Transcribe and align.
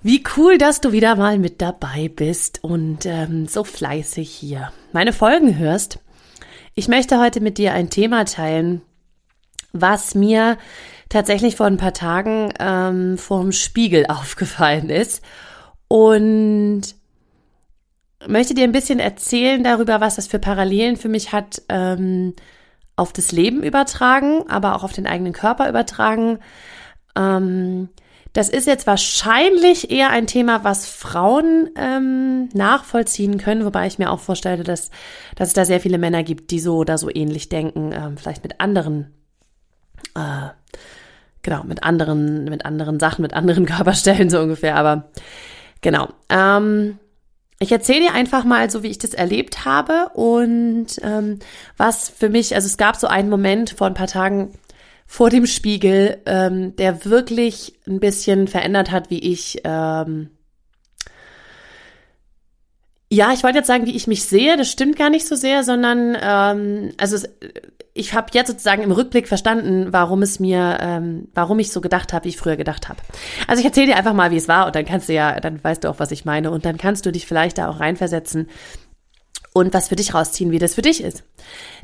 Wie 0.00 0.22
cool, 0.36 0.58
dass 0.58 0.80
du 0.80 0.92
wieder 0.92 1.16
mal 1.16 1.38
mit 1.38 1.60
dabei 1.60 2.08
bist 2.08 2.62
und 2.62 3.04
ähm, 3.04 3.48
so 3.48 3.64
fleißig 3.64 4.30
hier 4.30 4.72
meine 4.92 5.12
Folgen 5.12 5.58
hörst. 5.58 5.98
Ich 6.76 6.86
möchte 6.86 7.18
heute 7.18 7.40
mit 7.40 7.58
dir 7.58 7.72
ein 7.72 7.90
Thema 7.90 8.24
teilen, 8.24 8.80
was 9.72 10.14
mir 10.14 10.56
tatsächlich 11.08 11.56
vor 11.56 11.66
ein 11.66 11.78
paar 11.78 11.94
Tagen 11.94 12.52
ähm, 12.60 13.18
vorm 13.18 13.50
Spiegel 13.50 14.06
aufgefallen 14.08 14.88
ist 14.88 15.20
und 15.88 16.82
möchte 18.24 18.54
dir 18.54 18.64
ein 18.64 18.72
bisschen 18.72 19.00
erzählen 19.00 19.64
darüber, 19.64 20.00
was 20.00 20.14
das 20.14 20.28
für 20.28 20.38
Parallelen 20.38 20.96
für 20.96 21.08
mich 21.08 21.32
hat, 21.32 21.62
ähm, 21.68 22.34
auf 22.94 23.12
das 23.12 23.32
Leben 23.32 23.64
übertragen, 23.64 24.48
aber 24.48 24.76
auch 24.76 24.84
auf 24.84 24.92
den 24.92 25.08
eigenen 25.08 25.32
Körper 25.32 25.68
übertragen. 25.68 26.38
Ähm, 27.16 27.88
das 28.32 28.48
ist 28.48 28.66
jetzt 28.66 28.86
wahrscheinlich 28.86 29.90
eher 29.90 30.10
ein 30.10 30.26
Thema, 30.26 30.64
was 30.64 30.86
Frauen 30.86 31.70
ähm, 31.76 32.48
nachvollziehen 32.52 33.38
können, 33.38 33.64
wobei 33.64 33.86
ich 33.86 33.98
mir 33.98 34.10
auch 34.10 34.20
vorstelle, 34.20 34.64
dass, 34.64 34.90
dass 35.36 35.48
es 35.48 35.54
da 35.54 35.64
sehr 35.64 35.80
viele 35.80 35.98
Männer 35.98 36.22
gibt, 36.22 36.50
die 36.50 36.60
so 36.60 36.76
oder 36.76 36.98
so 36.98 37.10
ähnlich 37.12 37.48
denken, 37.48 37.92
ähm, 37.92 38.16
vielleicht 38.16 38.42
mit 38.42 38.60
anderen, 38.60 39.14
äh, 40.14 40.48
genau, 41.42 41.64
mit 41.64 41.82
anderen, 41.82 42.44
mit 42.44 42.64
anderen 42.64 43.00
Sachen, 43.00 43.22
mit 43.22 43.34
anderen 43.34 43.66
Körperstellen 43.66 44.30
so 44.30 44.40
ungefähr. 44.40 44.76
Aber 44.76 45.10
genau. 45.80 46.08
Ähm, 46.28 46.98
ich 47.60 47.72
erzähle 47.72 48.06
dir 48.06 48.14
einfach 48.14 48.44
mal 48.44 48.70
so, 48.70 48.84
wie 48.84 48.88
ich 48.88 48.98
das 48.98 49.14
erlebt 49.14 49.64
habe 49.64 50.10
und 50.14 50.86
ähm, 51.02 51.40
was 51.76 52.08
für 52.08 52.28
mich, 52.28 52.54
also 52.54 52.66
es 52.66 52.76
gab 52.76 52.94
so 52.94 53.08
einen 53.08 53.30
Moment 53.30 53.70
vor 53.70 53.88
ein 53.88 53.94
paar 53.94 54.06
Tagen 54.06 54.52
vor 55.10 55.30
dem 55.30 55.46
Spiegel, 55.46 56.18
ähm, 56.26 56.76
der 56.76 57.06
wirklich 57.06 57.72
ein 57.88 57.98
bisschen 57.98 58.46
verändert 58.46 58.90
hat, 58.90 59.08
wie 59.08 59.18
ich, 59.18 59.62
ähm, 59.64 60.28
ja, 63.10 63.32
ich 63.32 63.42
wollte 63.42 63.56
jetzt 63.56 63.66
sagen, 63.66 63.86
wie 63.86 63.96
ich 63.96 64.06
mich 64.06 64.24
sehe, 64.24 64.58
das 64.58 64.70
stimmt 64.70 64.96
gar 64.96 65.08
nicht 65.08 65.26
so 65.26 65.34
sehr, 65.34 65.64
sondern 65.64 66.14
ähm, 66.20 66.92
also 66.98 67.16
es, 67.16 67.26
ich 67.94 68.12
habe 68.12 68.28
jetzt 68.34 68.48
sozusagen 68.48 68.82
im 68.82 68.92
Rückblick 68.92 69.28
verstanden, 69.28 69.94
warum 69.94 70.20
es 70.20 70.40
mir, 70.40 70.76
ähm, 70.82 71.28
warum 71.32 71.58
ich 71.58 71.72
so 71.72 71.80
gedacht 71.80 72.12
habe, 72.12 72.26
wie 72.26 72.28
ich 72.28 72.36
früher 72.36 72.56
gedacht 72.56 72.90
habe. 72.90 73.00
Also 73.46 73.60
ich 73.60 73.66
erzähle 73.66 73.86
dir 73.86 73.96
einfach 73.96 74.12
mal, 74.12 74.30
wie 74.30 74.36
es 74.36 74.46
war 74.46 74.66
und 74.66 74.74
dann 74.74 74.84
kannst 74.84 75.08
du 75.08 75.14
ja, 75.14 75.40
dann 75.40 75.64
weißt 75.64 75.84
du 75.84 75.88
auch, 75.88 75.98
was 75.98 76.10
ich 76.10 76.26
meine 76.26 76.50
und 76.50 76.66
dann 76.66 76.76
kannst 76.76 77.06
du 77.06 77.12
dich 77.12 77.26
vielleicht 77.26 77.56
da 77.56 77.70
auch 77.70 77.80
reinversetzen 77.80 78.50
und 79.54 79.72
was 79.72 79.88
für 79.88 79.96
dich 79.96 80.12
rausziehen, 80.12 80.50
wie 80.50 80.58
das 80.58 80.74
für 80.74 80.82
dich 80.82 81.02
ist. 81.02 81.24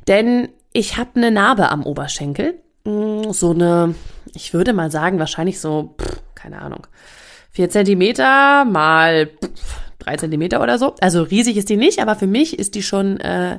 Denn 0.06 0.50
ich 0.75 0.98
habe 0.98 1.12
eine 1.14 1.30
Narbe 1.30 1.70
am 1.70 1.84
Oberschenkel, 1.84 2.61
so 2.85 3.51
eine, 3.51 3.95
ich 4.35 4.53
würde 4.53 4.73
mal 4.73 4.91
sagen, 4.91 5.19
wahrscheinlich 5.19 5.61
so, 5.61 5.95
pff, 6.01 6.21
keine 6.35 6.61
Ahnung, 6.61 6.87
vier 7.51 7.71
Zentimeter 7.71 8.65
mal 8.65 9.27
pff, 9.27 9.81
drei 9.99 10.17
Zentimeter 10.17 10.63
oder 10.63 10.79
so. 10.79 10.95
Also 11.01 11.23
riesig 11.23 11.57
ist 11.57 11.71
die 11.71 11.77
nicht, 11.77 12.01
aber 12.01 12.15
für 12.15 12.27
mich 12.27 12.59
ist 12.59 12.75
die 12.75 12.83
schon 12.83 13.19
äh, 13.21 13.59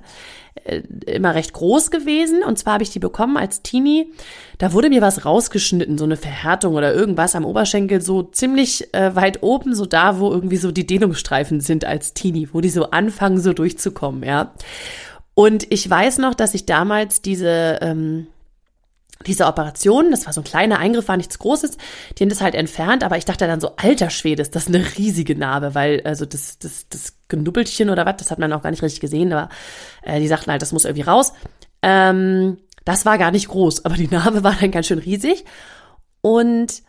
äh, 0.64 0.82
immer 1.08 1.36
recht 1.36 1.54
groß 1.54 1.92
gewesen. 1.92 2.44
Und 2.44 2.60
zwar 2.60 2.74
habe 2.74 2.84
ich 2.84 2.92
die 2.92 3.00
bekommen 3.00 3.38
als 3.38 3.62
Teenie. 3.62 4.12
Da 4.58 4.74
wurde 4.74 4.90
mir 4.90 5.02
was 5.02 5.26
rausgeschnitten, 5.26 5.98
so 5.98 6.06
eine 6.06 6.18
Verhärtung 6.18 6.76
oder 6.76 6.94
irgendwas 6.94 7.36
am 7.36 7.46
Oberschenkel, 7.46 8.02
so 8.02 8.24
ziemlich 8.24 8.94
äh, 8.94 9.16
weit 9.16 9.44
oben, 9.44 9.76
so 9.76 9.86
da, 9.86 10.20
wo 10.20 10.32
irgendwie 10.32 10.58
so 10.58 10.72
die 10.72 10.88
Dehnungsstreifen 10.88 11.62
sind 11.62 11.84
als 11.84 12.14
Teenie, 12.14 12.50
wo 12.54 12.62
die 12.62 12.70
so 12.70 12.92
anfangen, 12.92 13.40
so 13.40 13.54
durchzukommen, 13.54 14.24
ja. 14.24 14.54
Und 15.34 15.70
ich 15.72 15.90
weiß 15.90 16.20
noch, 16.20 16.34
dass 16.34 16.54
ich 16.54 16.66
damals 16.66 17.22
diese, 17.22 17.80
ähm, 17.82 18.28
diese 19.28 19.46
Operation, 19.46 20.12
das 20.12 20.26
war 20.26 20.34
so 20.34 20.42
ein 20.42 20.46
kleiner 20.46 20.80
Eingriff, 20.80 21.08
war 21.08 21.18
nichts 21.18 21.40
Großes, 21.40 21.78
die 22.18 22.24
haben 22.24 22.30
das 22.30 22.42
halt 22.42 22.56
entfernt, 22.56 23.04
aber 23.04 23.18
ich 23.18 23.26
dachte 23.26 23.48
dann 23.48 23.60
so, 23.60 23.76
alter 23.76 24.10
Schwede, 24.10 24.42
ist 24.42 24.56
das 24.56 24.68
eine 24.68 24.84
riesige 24.98 25.36
Narbe, 25.36 25.76
weil 25.76 26.02
also 26.06 26.26
das, 26.26 26.60
das, 26.60 26.88
das 26.90 27.14
Genubbelchen 27.28 27.90
oder 27.90 28.06
was, 28.06 28.18
das 28.18 28.32
hat 28.32 28.40
man 28.40 28.54
auch 28.54 28.62
gar 28.62 28.72
nicht 28.72 28.84
richtig 28.84 29.02
gesehen, 29.02 29.34
aber 29.34 29.50
äh, 30.04 30.20
die 30.20 30.28
sagten 30.28 30.52
halt, 30.52 30.62
das 30.62 30.72
muss 30.72 30.86
irgendwie 30.86 31.04
raus. 31.04 31.34
Ähm, 31.82 32.58
das 32.84 33.06
war 33.06 33.18
gar 33.18 33.32
nicht 33.32 33.48
groß, 33.48 33.84
aber 33.86 33.96
die 33.96 34.08
Narbe 34.08 34.44
war 34.44 34.56
dann 34.60 34.72
ganz 34.72 34.88
schön 34.88 35.00
riesig. 35.00 35.44
Und 36.22 36.84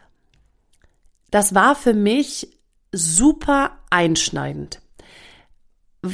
das 1.30 1.54
war 1.54 1.74
für 1.74 1.94
mich 1.94 2.48
super 2.92 3.78
einschneidend 3.90 4.80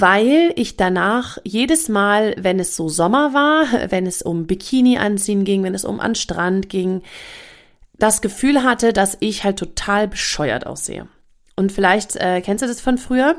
weil 0.00 0.52
ich 0.56 0.76
danach 0.76 1.38
jedes 1.44 1.88
Mal, 1.88 2.34
wenn 2.38 2.58
es 2.58 2.76
so 2.76 2.88
Sommer 2.88 3.34
war, 3.34 3.66
wenn 3.90 4.06
es 4.06 4.22
um 4.22 4.46
Bikini 4.46 4.98
anziehen 4.98 5.44
ging, 5.44 5.62
wenn 5.62 5.74
es 5.74 5.84
um 5.84 6.00
an 6.00 6.14
Strand 6.14 6.68
ging, 6.68 7.02
das 7.98 8.20
Gefühl 8.20 8.64
hatte, 8.64 8.92
dass 8.92 9.16
ich 9.20 9.44
halt 9.44 9.58
total 9.58 10.08
bescheuert 10.08 10.66
aussehe. 10.66 11.06
Und 11.56 11.70
vielleicht 11.70 12.16
äh, 12.16 12.40
kennst 12.40 12.62
du 12.62 12.66
das 12.66 12.80
von 12.80 12.98
früher? 12.98 13.36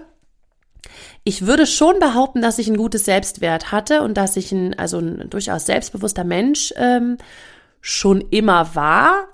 Ich 1.23 1.45
würde 1.45 1.65
schon 1.65 1.99
behaupten, 1.99 2.41
dass 2.41 2.59
ich 2.59 2.67
ein 2.67 2.77
gutes 2.77 3.05
Selbstwert 3.05 3.71
hatte 3.71 4.01
und 4.01 4.15
dass 4.15 4.37
ich 4.37 4.51
ein, 4.51 4.77
also 4.77 4.99
ein 4.99 5.29
durchaus 5.29 5.65
selbstbewusster 5.65 6.23
Mensch 6.23 6.73
ähm, 6.77 7.17
schon 7.81 8.21
immer 8.21 8.75
war 8.75 9.27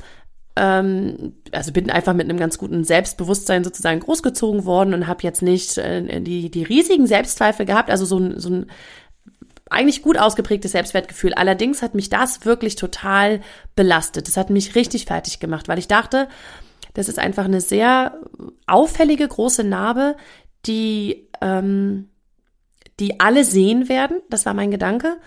ähm, 0.60 1.34
also 1.54 1.72
bin 1.72 1.90
einfach 1.90 2.14
mit 2.14 2.30
einem 2.30 2.38
ganz 2.38 2.58
guten 2.58 2.84
Selbstbewusstsein 2.84 3.64
sozusagen 3.64 4.02
großgezogen 4.02 4.66
worden 4.66 4.94
und 4.94 5.08
habe 5.08 5.24
jetzt 5.24 5.42
nicht 5.42 5.78
äh, 5.78 6.20
die, 6.20 6.52
die 6.52 6.64
riesigen 6.64 7.08
Selbstzweifel 7.08 7.66
gehabt, 7.66 7.90
also 7.90 8.04
so 8.04 8.20
ein, 8.20 8.40
so 8.40 8.50
ein 8.50 8.66
eigentlich 9.70 10.02
gut 10.02 10.18
ausgeprägtes 10.18 10.74
Selbstwertgefühl. 10.74 11.34
Allerdings 11.34 11.82
hat 11.82 11.96
mich 11.96 12.10
das 12.10 12.44
wirklich 12.44 12.76
total 12.76 13.40
belastet. 13.76 14.28
Das 14.28 14.36
hat 14.36 14.50
mich 14.50 14.76
richtig 14.76 15.06
fertig 15.06 15.40
gemacht, 15.40 15.68
weil 15.70 15.80
ich 15.80 15.88
dachte, 15.88 16.28
das 16.94 17.08
ist 17.08 17.20
einfach 17.20 17.46
eine 17.46 17.62
sehr 17.62 18.20
auffällige 18.68 19.28
große 19.28 19.64
Narbe, 19.64 20.18
die, 20.66 21.30
ähm, 21.40 22.10
die 23.00 23.20
alle 23.22 23.46
sehen 23.46 23.88
werden. 23.88 24.18
Das 24.30 24.46
war 24.46 24.54
mein 24.54 24.72
Gedanke. 24.72 25.18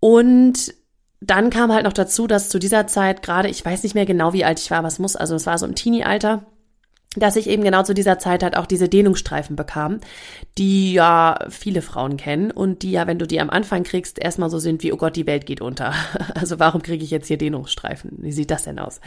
Und 0.00 0.74
dann 1.20 1.50
kam 1.50 1.72
halt 1.72 1.84
noch 1.84 1.92
dazu, 1.92 2.26
dass 2.26 2.48
zu 2.48 2.58
dieser 2.58 2.86
Zeit 2.86 3.22
gerade, 3.22 3.48
ich 3.48 3.64
weiß 3.64 3.82
nicht 3.82 3.94
mehr 3.94 4.06
genau, 4.06 4.32
wie 4.32 4.44
alt 4.44 4.60
ich 4.60 4.70
war, 4.70 4.84
es 4.84 4.98
muss, 4.98 5.16
also 5.16 5.34
es 5.34 5.46
war 5.46 5.58
so 5.58 5.66
im 5.66 5.74
Teenie-Alter, 5.74 6.46
dass 7.16 7.36
ich 7.36 7.48
eben 7.48 7.64
genau 7.64 7.82
zu 7.82 7.94
dieser 7.94 8.18
Zeit 8.18 8.42
halt 8.42 8.56
auch 8.56 8.66
diese 8.66 8.88
Dehnungsstreifen 8.88 9.56
bekam, 9.56 10.00
die 10.58 10.92
ja 10.92 11.38
viele 11.48 11.82
Frauen 11.82 12.16
kennen 12.16 12.50
und 12.50 12.82
die 12.82 12.92
ja, 12.92 13.06
wenn 13.06 13.18
du 13.18 13.26
die 13.26 13.40
am 13.40 13.50
Anfang 13.50 13.82
kriegst, 13.82 14.18
erstmal 14.18 14.50
so 14.50 14.58
sind 14.58 14.82
wie, 14.82 14.92
oh 14.92 14.96
Gott, 14.96 15.16
die 15.16 15.26
Welt 15.26 15.46
geht 15.46 15.60
unter. 15.60 15.94
Also 16.34 16.60
warum 16.60 16.82
kriege 16.82 17.02
ich 17.02 17.10
jetzt 17.10 17.26
hier 17.26 17.38
Dehnungsstreifen? 17.38 18.12
Wie 18.18 18.32
sieht 18.32 18.50
das 18.50 18.62
denn 18.62 18.78
aus? 18.78 19.00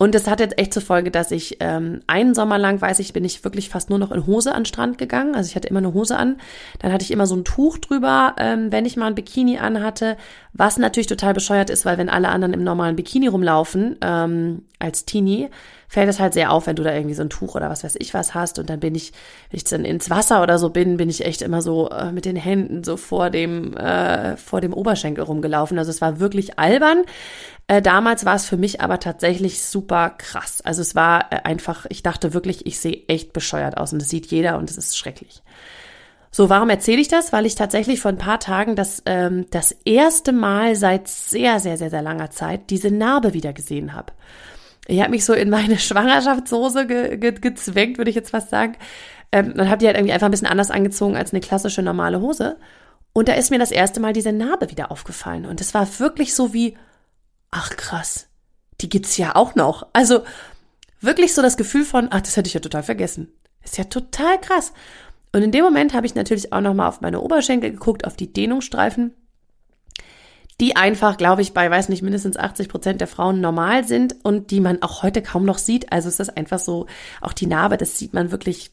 Und 0.00 0.14
es 0.14 0.28
hat 0.28 0.38
jetzt 0.38 0.56
echt 0.58 0.72
zur 0.72 0.82
Folge, 0.82 1.10
dass 1.10 1.32
ich 1.32 1.56
ähm, 1.58 2.02
einen 2.06 2.32
Sommer 2.32 2.56
lang, 2.56 2.80
weiß 2.80 3.00
ich, 3.00 3.12
bin 3.12 3.24
ich 3.24 3.42
wirklich 3.42 3.68
fast 3.68 3.90
nur 3.90 3.98
noch 3.98 4.12
in 4.12 4.26
Hose 4.26 4.52
an 4.54 4.60
den 4.60 4.66
Strand 4.66 4.96
gegangen. 4.96 5.34
Also 5.34 5.48
ich 5.48 5.56
hatte 5.56 5.66
immer 5.66 5.78
eine 5.78 5.92
Hose 5.92 6.16
an. 6.16 6.36
Dann 6.78 6.92
hatte 6.92 7.02
ich 7.02 7.10
immer 7.10 7.26
so 7.26 7.34
ein 7.34 7.44
Tuch 7.44 7.78
drüber, 7.78 8.36
ähm, 8.38 8.70
wenn 8.70 8.86
ich 8.86 8.96
mal 8.96 9.06
ein 9.06 9.16
Bikini 9.16 9.58
anhatte. 9.58 10.16
Was 10.52 10.78
natürlich 10.78 11.08
total 11.08 11.34
bescheuert 11.34 11.68
ist, 11.68 11.84
weil 11.84 11.98
wenn 11.98 12.08
alle 12.08 12.28
anderen 12.28 12.54
im 12.54 12.62
normalen 12.62 12.94
Bikini 12.94 13.26
rumlaufen, 13.26 13.96
ähm, 14.00 14.62
als 14.78 15.04
Teenie, 15.04 15.48
fällt 15.88 16.08
es 16.08 16.20
halt 16.20 16.34
sehr 16.34 16.52
auf, 16.52 16.66
wenn 16.66 16.76
du 16.76 16.82
da 16.82 16.94
irgendwie 16.94 17.14
so 17.14 17.22
ein 17.22 17.30
Tuch 17.30 17.54
oder 17.54 17.70
was 17.70 17.82
weiß 17.82 17.96
ich 17.98 18.14
was 18.14 18.34
hast. 18.34 18.58
Und 18.58 18.70
dann 18.70 18.80
bin 18.80 18.94
ich, 18.94 19.12
wenn 19.50 19.56
ich 19.56 19.64
dann 19.64 19.84
ins 19.84 20.10
Wasser 20.10 20.42
oder 20.42 20.58
so 20.58 20.70
bin, 20.70 20.96
bin 20.96 21.08
ich 21.08 21.24
echt 21.24 21.42
immer 21.42 21.62
so 21.62 21.88
äh, 21.90 22.12
mit 22.12 22.24
den 22.24 22.36
Händen 22.36 22.84
so 22.84 22.96
vor 22.96 23.30
dem, 23.30 23.76
äh, 23.76 24.36
vor 24.36 24.60
dem 24.60 24.72
Oberschenkel 24.72 25.24
rumgelaufen. 25.24 25.78
Also 25.78 25.90
es 25.90 26.00
war 26.00 26.20
wirklich 26.20 26.58
albern. 26.58 27.04
Äh, 27.66 27.82
damals 27.82 28.24
war 28.24 28.36
es 28.36 28.46
für 28.46 28.56
mich 28.56 28.80
aber 28.80 29.00
tatsächlich 29.00 29.62
super 29.62 30.10
krass. 30.10 30.60
Also 30.62 30.82
es 30.82 30.94
war 30.94 31.32
äh, 31.32 31.40
einfach, 31.44 31.86
ich 31.88 32.02
dachte 32.02 32.34
wirklich, 32.34 32.66
ich 32.66 32.78
sehe 32.78 33.02
echt 33.08 33.32
bescheuert 33.32 33.76
aus 33.76 33.92
und 33.92 34.00
das 34.00 34.08
sieht 34.08 34.26
jeder 34.26 34.58
und 34.58 34.70
es 34.70 34.78
ist 34.78 34.96
schrecklich. 34.96 35.42
So, 36.30 36.50
warum 36.50 36.68
erzähle 36.68 37.00
ich 37.00 37.08
das? 37.08 37.32
Weil 37.32 37.46
ich 37.46 37.54
tatsächlich 37.54 38.00
vor 38.00 38.10
ein 38.10 38.18
paar 38.18 38.38
Tagen 38.38 38.76
das, 38.76 39.02
ähm, 39.06 39.46
das 39.50 39.72
erste 39.84 40.32
Mal 40.32 40.76
seit 40.76 41.08
sehr, 41.08 41.58
sehr, 41.58 41.78
sehr, 41.78 41.90
sehr 41.90 42.02
langer 42.02 42.30
Zeit 42.30 42.70
diese 42.70 42.90
Narbe 42.90 43.32
wieder 43.32 43.52
gesehen 43.52 43.94
habe. 43.94 44.12
Ich 44.88 45.00
habe 45.00 45.10
mich 45.10 45.24
so 45.24 45.34
in 45.34 45.50
meine 45.50 45.78
Schwangerschaftshose 45.78 46.86
ge 46.86 47.16
ge 47.18 47.32
gezwängt, 47.32 47.98
würde 47.98 48.10
ich 48.10 48.16
jetzt 48.16 48.30
fast 48.30 48.50
sagen. 48.50 48.76
Ähm, 49.30 49.52
und 49.52 49.68
habe 49.68 49.78
die 49.78 49.86
halt 49.86 49.96
irgendwie 49.96 50.12
einfach 50.12 50.26
ein 50.26 50.32
bisschen 50.32 50.48
anders 50.48 50.70
angezogen 50.70 51.16
als 51.16 51.32
eine 51.32 51.40
klassische 51.40 51.82
normale 51.82 52.20
Hose. 52.20 52.56
Und 53.12 53.28
da 53.28 53.34
ist 53.34 53.50
mir 53.50 53.58
das 53.58 53.70
erste 53.70 54.00
Mal 54.00 54.12
diese 54.12 54.32
Narbe 54.32 54.70
wieder 54.70 54.90
aufgefallen. 54.90 55.44
Und 55.44 55.60
es 55.60 55.74
war 55.74 55.86
wirklich 55.98 56.34
so 56.34 56.54
wie, 56.54 56.76
ach 57.50 57.70
krass, 57.76 58.28
die 58.80 58.88
gibt's 58.88 59.16
ja 59.16 59.36
auch 59.36 59.54
noch. 59.54 59.86
Also 59.92 60.22
wirklich 61.00 61.34
so 61.34 61.42
das 61.42 61.56
Gefühl 61.56 61.84
von, 61.84 62.08
ach, 62.10 62.22
das 62.22 62.36
hätte 62.36 62.48
ich 62.48 62.54
ja 62.54 62.60
total 62.60 62.82
vergessen. 62.82 63.32
Ist 63.62 63.76
ja 63.76 63.84
total 63.84 64.40
krass. 64.40 64.72
Und 65.32 65.42
in 65.42 65.52
dem 65.52 65.64
Moment 65.64 65.92
habe 65.92 66.06
ich 66.06 66.14
natürlich 66.14 66.52
auch 66.52 66.60
nochmal 66.62 66.88
auf 66.88 67.02
meine 67.02 67.20
Oberschenkel 67.20 67.70
geguckt, 67.70 68.06
auf 68.06 68.16
die 68.16 68.32
Dehnungsstreifen, 68.32 69.14
die 70.60 70.74
einfach, 70.76 71.16
glaube 71.16 71.42
ich, 71.42 71.54
bei, 71.54 71.70
weiß 71.70 71.88
nicht, 71.88 72.02
mindestens 72.02 72.36
80 72.36 72.68
Prozent 72.68 73.00
der 73.00 73.06
Frauen 73.06 73.40
normal 73.40 73.86
sind 73.86 74.16
und 74.24 74.50
die 74.50 74.60
man 74.60 74.82
auch 74.82 75.02
heute 75.02 75.22
kaum 75.22 75.44
noch 75.44 75.58
sieht. 75.58 75.92
Also 75.92 76.08
es 76.08 76.18
ist 76.18 76.36
einfach 76.36 76.58
so, 76.58 76.86
auch 77.20 77.32
die 77.32 77.46
Narbe, 77.46 77.76
das 77.76 77.96
sieht 77.96 78.12
man 78.12 78.32
wirklich, 78.32 78.72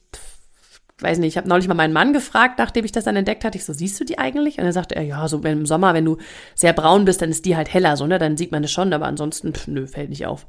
weiß 0.99 1.19
nicht, 1.19 1.33
ich 1.33 1.37
habe 1.37 1.47
neulich 1.47 1.67
mal 1.67 1.75
meinen 1.75 1.93
Mann 1.93 2.11
gefragt, 2.11 2.57
nachdem 2.57 2.85
ich 2.85 2.91
das 2.91 3.03
dann 3.03 3.15
entdeckt 3.15 3.43
hatte, 3.43 3.57
ich 3.57 3.65
so, 3.65 3.73
siehst 3.73 3.99
du 3.99 4.03
die 4.03 4.17
eigentlich? 4.17 4.57
Und 4.57 4.65
er 4.65 4.73
sagte 4.73 4.99
ja, 4.99 5.27
so 5.27 5.39
im 5.39 5.65
Sommer, 5.67 5.93
wenn 5.93 6.05
du 6.05 6.17
sehr 6.55 6.73
braun 6.73 7.05
bist, 7.05 7.21
dann 7.21 7.29
ist 7.29 7.45
die 7.45 7.55
halt 7.55 7.71
heller, 7.71 7.97
so, 7.97 8.07
ne, 8.07 8.17
dann 8.17 8.37
sieht 8.37 8.51
man 8.51 8.63
es 8.63 8.71
schon, 8.71 8.91
aber 8.91 9.05
ansonsten, 9.05 9.53
pff, 9.53 9.67
nö, 9.67 9.85
fällt 9.85 10.09
nicht 10.09 10.25
auf. 10.25 10.47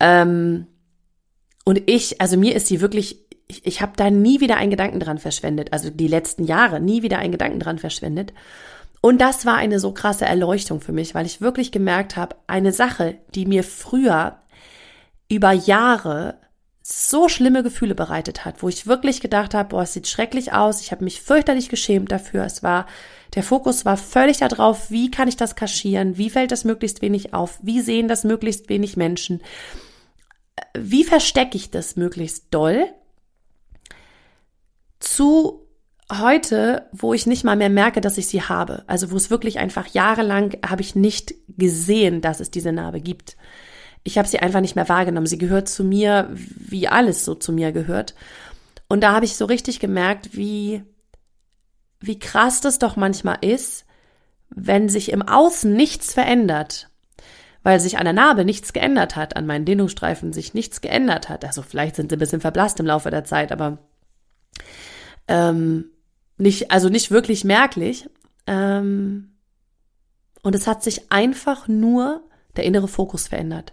Ähm, 0.00 0.66
und 1.64 1.82
ich, 1.86 2.20
also 2.20 2.36
mir 2.36 2.56
ist 2.56 2.66
sie 2.66 2.80
wirklich 2.80 3.24
ich, 3.46 3.66
ich 3.66 3.82
habe 3.82 3.92
da 3.96 4.10
nie 4.10 4.40
wieder 4.40 4.56
einen 4.56 4.70
Gedanken 4.70 5.00
dran 5.00 5.18
verschwendet, 5.18 5.72
also 5.72 5.90
die 5.90 6.08
letzten 6.08 6.44
Jahre 6.44 6.80
nie 6.80 7.02
wieder 7.02 7.18
einen 7.18 7.32
Gedanken 7.32 7.60
dran 7.60 7.78
verschwendet. 7.78 8.32
Und 9.04 9.18
das 9.18 9.44
war 9.44 9.56
eine 9.56 9.80
so 9.80 9.92
krasse 9.92 10.24
Erleuchtung 10.24 10.80
für 10.80 10.92
mich, 10.92 11.14
weil 11.14 11.26
ich 11.26 11.42
wirklich 11.42 11.72
gemerkt 11.72 12.16
habe, 12.16 12.36
eine 12.46 12.72
Sache, 12.72 13.18
die 13.34 13.44
mir 13.44 13.62
früher 13.62 14.38
über 15.28 15.52
Jahre 15.52 16.38
so 16.82 17.28
schlimme 17.28 17.62
Gefühle 17.62 17.94
bereitet 17.94 18.46
hat, 18.46 18.62
wo 18.62 18.68
ich 18.70 18.86
wirklich 18.86 19.20
gedacht 19.20 19.52
habe, 19.52 19.68
boah, 19.68 19.82
es 19.82 19.92
sieht 19.92 20.08
schrecklich 20.08 20.54
aus, 20.54 20.80
ich 20.80 20.90
habe 20.90 21.04
mich 21.04 21.20
fürchterlich 21.20 21.68
geschämt 21.68 22.12
dafür. 22.12 22.46
Es 22.46 22.62
war 22.62 22.86
der 23.34 23.42
Fokus 23.42 23.84
war 23.84 23.98
völlig 23.98 24.38
darauf, 24.38 24.90
wie 24.90 25.10
kann 25.10 25.28
ich 25.28 25.36
das 25.36 25.54
kaschieren, 25.54 26.16
wie 26.16 26.30
fällt 26.30 26.50
das 26.50 26.64
möglichst 26.64 27.02
wenig 27.02 27.34
auf, 27.34 27.58
wie 27.60 27.82
sehen 27.82 28.08
das 28.08 28.24
möglichst 28.24 28.70
wenig 28.70 28.96
Menschen, 28.96 29.42
wie 30.72 31.04
verstecke 31.04 31.58
ich 31.58 31.70
das 31.70 31.96
möglichst 31.96 32.46
doll 32.54 32.86
zu 34.98 35.63
heute, 36.12 36.88
wo 36.92 37.14
ich 37.14 37.26
nicht 37.26 37.44
mal 37.44 37.56
mehr 37.56 37.70
merke, 37.70 38.00
dass 38.00 38.18
ich 38.18 38.26
sie 38.26 38.42
habe. 38.42 38.84
Also 38.86 39.10
wo 39.10 39.16
es 39.16 39.30
wirklich 39.30 39.58
einfach 39.58 39.86
jahrelang 39.86 40.56
habe 40.66 40.82
ich 40.82 40.94
nicht 40.94 41.34
gesehen, 41.48 42.20
dass 42.20 42.40
es 42.40 42.50
diese 42.50 42.72
Narbe 42.72 43.00
gibt. 43.00 43.36
Ich 44.02 44.18
habe 44.18 44.28
sie 44.28 44.38
einfach 44.38 44.60
nicht 44.60 44.76
mehr 44.76 44.88
wahrgenommen. 44.88 45.26
Sie 45.26 45.38
gehört 45.38 45.68
zu 45.68 45.82
mir, 45.82 46.28
wie 46.32 46.88
alles 46.88 47.24
so 47.24 47.34
zu 47.34 47.52
mir 47.52 47.72
gehört. 47.72 48.14
Und 48.86 49.00
da 49.00 49.14
habe 49.14 49.24
ich 49.24 49.36
so 49.36 49.46
richtig 49.46 49.80
gemerkt, 49.80 50.36
wie, 50.36 50.84
wie 52.00 52.18
krass 52.18 52.60
das 52.60 52.78
doch 52.78 52.96
manchmal 52.96 53.38
ist, 53.40 53.86
wenn 54.50 54.90
sich 54.90 55.10
im 55.10 55.22
Außen 55.22 55.72
nichts 55.72 56.12
verändert, 56.12 56.90
weil 57.62 57.80
sich 57.80 57.96
an 57.96 58.04
der 58.04 58.12
Narbe 58.12 58.44
nichts 58.44 58.74
geändert 58.74 59.16
hat, 59.16 59.36
an 59.36 59.46
meinen 59.46 59.64
Dehnungsstreifen 59.64 60.34
sich 60.34 60.52
nichts 60.52 60.82
geändert 60.82 61.30
hat. 61.30 61.46
Also 61.46 61.62
vielleicht 61.62 61.96
sind 61.96 62.10
sie 62.10 62.16
ein 62.16 62.18
bisschen 62.18 62.42
verblasst 62.42 62.78
im 62.78 62.86
Laufe 62.86 63.10
der 63.10 63.24
Zeit, 63.24 63.52
aber 63.52 63.78
ähm, 65.28 65.86
nicht, 66.36 66.70
also 66.70 66.88
nicht 66.88 67.10
wirklich 67.10 67.44
merklich. 67.44 68.08
Ähm, 68.46 69.34
und 70.42 70.54
es 70.54 70.66
hat 70.66 70.82
sich 70.82 71.10
einfach 71.10 71.68
nur 71.68 72.22
der 72.56 72.64
innere 72.64 72.88
Fokus 72.88 73.28
verändert. 73.28 73.72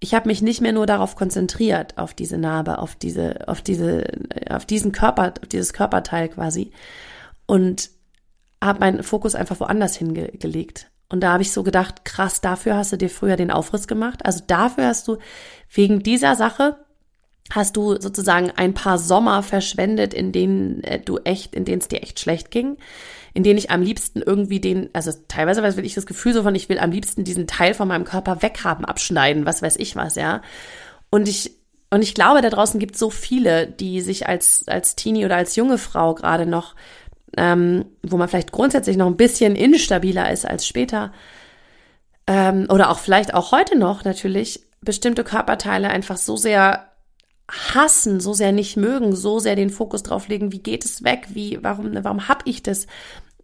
Ich 0.00 0.14
habe 0.14 0.28
mich 0.28 0.42
nicht 0.42 0.60
mehr 0.60 0.72
nur 0.72 0.86
darauf 0.86 1.14
konzentriert, 1.14 1.96
auf 1.96 2.12
diese 2.12 2.36
Narbe, 2.36 2.78
auf 2.78 2.96
diese, 2.96 3.46
auf 3.46 3.62
diese, 3.62 4.04
auf 4.50 4.66
diesen 4.66 4.90
Körper, 4.90 5.34
auf 5.40 5.48
dieses 5.48 5.72
Körperteil 5.72 6.28
quasi. 6.28 6.72
Und 7.46 7.90
habe 8.62 8.80
meinen 8.80 9.02
Fokus 9.02 9.34
einfach 9.34 9.60
woanders 9.60 9.96
hingelegt. 9.96 10.90
Und 11.08 11.20
da 11.20 11.32
habe 11.32 11.42
ich 11.42 11.52
so 11.52 11.62
gedacht, 11.62 12.04
krass, 12.04 12.40
dafür 12.40 12.76
hast 12.76 12.92
du 12.92 12.96
dir 12.96 13.10
früher 13.10 13.36
den 13.36 13.50
Aufriss 13.50 13.86
gemacht. 13.86 14.24
Also 14.24 14.42
dafür 14.46 14.86
hast 14.86 15.06
du 15.08 15.18
wegen 15.70 16.02
dieser 16.02 16.36
Sache 16.36 16.78
hast 17.54 17.76
du 17.76 18.00
sozusagen 18.00 18.50
ein 18.50 18.74
paar 18.74 18.98
Sommer 18.98 19.42
verschwendet, 19.42 20.14
in 20.14 20.32
denen 20.32 20.82
äh, 20.84 20.98
du 20.98 21.18
echt, 21.18 21.54
in 21.54 21.64
denen 21.64 21.80
es 21.80 21.88
dir 21.88 22.02
echt 22.02 22.18
schlecht 22.18 22.50
ging, 22.50 22.78
in 23.34 23.42
denen 23.42 23.58
ich 23.58 23.70
am 23.70 23.82
liebsten 23.82 24.22
irgendwie 24.22 24.60
den, 24.60 24.88
also 24.92 25.12
teilweise 25.28 25.76
will 25.76 25.84
ich 25.84 25.94
das 25.94 26.06
Gefühl 26.06 26.32
so 26.32 26.42
von, 26.42 26.54
ich 26.54 26.68
will 26.68 26.78
am 26.78 26.90
liebsten 26.90 27.24
diesen 27.24 27.46
Teil 27.46 27.74
von 27.74 27.88
meinem 27.88 28.04
Körper 28.04 28.42
weghaben, 28.42 28.84
abschneiden, 28.84 29.46
was 29.46 29.62
weiß 29.62 29.76
ich 29.76 29.96
was, 29.96 30.14
ja. 30.16 30.40
Und 31.10 31.28
ich, 31.28 31.52
und 31.90 32.02
ich 32.02 32.14
glaube, 32.14 32.40
da 32.40 32.48
draußen 32.48 32.80
gibt 32.80 32.94
es 32.94 33.00
so 33.00 33.10
viele, 33.10 33.66
die 33.66 34.00
sich 34.00 34.26
als, 34.26 34.64
als 34.66 34.96
Teenie 34.96 35.26
oder 35.26 35.36
als 35.36 35.54
junge 35.54 35.76
Frau 35.76 36.14
gerade 36.14 36.46
noch, 36.46 36.74
ähm, 37.36 37.84
wo 38.02 38.16
man 38.16 38.28
vielleicht 38.28 38.52
grundsätzlich 38.52 38.96
noch 38.96 39.06
ein 39.06 39.16
bisschen 39.16 39.56
instabiler 39.56 40.30
ist 40.32 40.46
als 40.46 40.66
später, 40.66 41.12
ähm, 42.26 42.66
oder 42.70 42.90
auch 42.90 42.98
vielleicht 42.98 43.34
auch 43.34 43.52
heute 43.52 43.76
noch 43.76 44.04
natürlich, 44.04 44.64
bestimmte 44.80 45.22
Körperteile 45.22 45.90
einfach 45.90 46.16
so 46.16 46.36
sehr 46.36 46.91
hassen, 47.48 48.20
so 48.20 48.32
sehr 48.32 48.52
nicht 48.52 48.76
mögen, 48.76 49.14
so 49.14 49.38
sehr 49.38 49.56
den 49.56 49.70
Fokus 49.70 50.02
drauf 50.02 50.28
legen, 50.28 50.52
wie 50.52 50.60
geht 50.60 50.84
es 50.84 51.04
weg, 51.04 51.28
wie, 51.30 51.58
warum, 51.62 51.92
warum 52.02 52.28
hab 52.28 52.46
ich 52.46 52.62
das, 52.62 52.86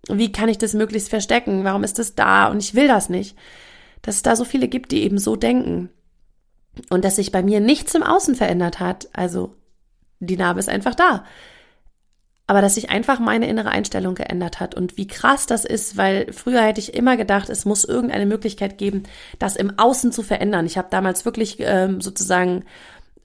wie 0.09 0.33
kann 0.33 0.49
ich 0.49 0.59
das 0.59 0.75
möglichst 0.75 1.11
verstecken, 1.11 1.65
warum 1.65 1.85
ist 1.85 1.99
das 1.99 2.15
da 2.15 2.47
und 2.47 2.63
ich 2.63 2.75
will 2.75 2.89
das 2.89 3.09
nicht. 3.09 3.37
Dass 4.03 4.17
es 4.17 4.23
da 4.23 4.37
so 4.37 4.45
viele 4.45 4.69
gibt, 4.69 4.93
die 4.93 5.03
eben 5.03 5.19
so 5.19 5.37
denken. 5.37 5.91
Und 6.89 7.05
dass 7.05 7.17
sich 7.17 7.33
bei 7.33 7.43
mir 7.43 7.61
nichts 7.61 7.95
im 7.95 8.05
Außen 8.05 8.37
verändert 8.37 8.79
hat, 8.79 9.09
also 9.13 9.57
die 10.21 10.37
Narbe 10.37 10.61
ist 10.61 10.69
einfach 10.69 10.95
da. 10.95 11.25
Aber 12.47 12.63
dass 12.63 12.77
sich 12.77 12.89
einfach 12.89 13.19
meine 13.19 13.47
innere 13.47 13.71
Einstellung 13.71 14.15
geändert 14.15 14.59
hat 14.59 14.75
und 14.75 14.97
wie 14.97 15.07
krass 15.07 15.45
das 15.45 15.67
ist, 15.67 15.99
weil 15.99 16.33
früher 16.33 16.63
hätte 16.63 16.81
ich 16.81 16.95
immer 16.95 17.19
gedacht, 17.19 17.51
es 17.51 17.67
muss 17.67 17.85
irgendeine 17.85 18.25
Möglichkeit 18.25 18.79
geben, 18.79 19.03
das 19.39 19.55
im 19.55 19.79
Außen 19.79 20.13
zu 20.13 20.23
verändern. 20.23 20.65
Ich 20.65 20.79
habe 20.79 20.89
damals 20.91 21.27
wirklich 21.27 21.57
ähm, 21.59 22.01
sozusagen 22.01 22.65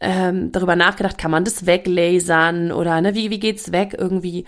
ähm, 0.03 0.51
darüber 0.51 0.75
nachgedacht, 0.75 1.17
kann 1.17 1.31
man 1.31 1.45
das 1.45 1.65
weglasern 1.65 2.71
oder 2.73 2.99
ne, 2.99 3.15
wie, 3.15 3.29
wie 3.29 3.39
geht's 3.39 3.71
weg 3.71 3.95
irgendwie? 3.97 4.45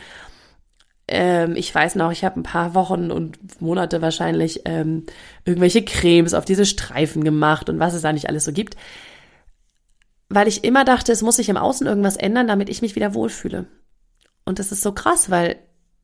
Ähm, 1.07 1.55
ich 1.55 1.73
weiß 1.73 1.95
noch, 1.95 2.11
ich 2.11 2.25
habe 2.25 2.39
ein 2.39 2.43
paar 2.43 2.73
Wochen 2.75 3.09
und 3.09 3.61
Monate 3.61 4.01
wahrscheinlich 4.01 4.61
ähm, 4.65 5.05
irgendwelche 5.45 5.85
Cremes 5.85 6.33
auf 6.33 6.43
diese 6.43 6.65
Streifen 6.65 7.23
gemacht 7.23 7.69
und 7.69 7.79
was 7.79 7.93
es 7.93 8.01
da 8.01 8.11
nicht 8.11 8.27
alles 8.27 8.43
so 8.43 8.51
gibt. 8.51 8.75
Weil 10.27 10.47
ich 10.47 10.63
immer 10.65 10.83
dachte, 10.83 11.11
es 11.13 11.21
muss 11.21 11.37
sich 11.37 11.47
im 11.47 11.57
Außen 11.57 11.87
irgendwas 11.87 12.17
ändern, 12.17 12.47
damit 12.47 12.67
ich 12.69 12.81
mich 12.81 12.95
wieder 12.95 13.13
wohlfühle. 13.13 13.65
Und 14.43 14.59
das 14.59 14.71
ist 14.73 14.81
so 14.81 14.91
krass, 14.91 15.29
weil 15.29 15.55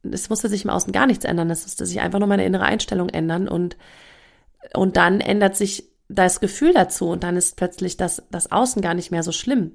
es 0.09 0.29
musste 0.29 0.47
sich 0.47 0.63
im 0.63 0.69
Außen 0.69 0.93
gar 0.93 1.07
nichts 1.07 1.25
ändern. 1.25 1.49
Es 1.49 1.63
musste 1.63 1.85
sich 1.85 1.99
einfach 1.99 2.19
nur 2.19 2.27
meine 2.27 2.45
innere 2.45 2.63
Einstellung 2.63 3.09
ändern 3.09 3.49
und, 3.49 3.75
und 4.73 4.95
dann 4.95 5.19
ändert 5.19 5.57
sich 5.57 5.90
das 6.15 6.39
Gefühl 6.39 6.73
dazu 6.73 7.09
und 7.09 7.23
dann 7.23 7.37
ist 7.37 7.55
plötzlich 7.55 7.97
das, 7.97 8.23
das 8.31 8.51
Außen 8.51 8.81
gar 8.81 8.93
nicht 8.93 9.11
mehr 9.11 9.23
so 9.23 9.31
schlimm. 9.31 9.71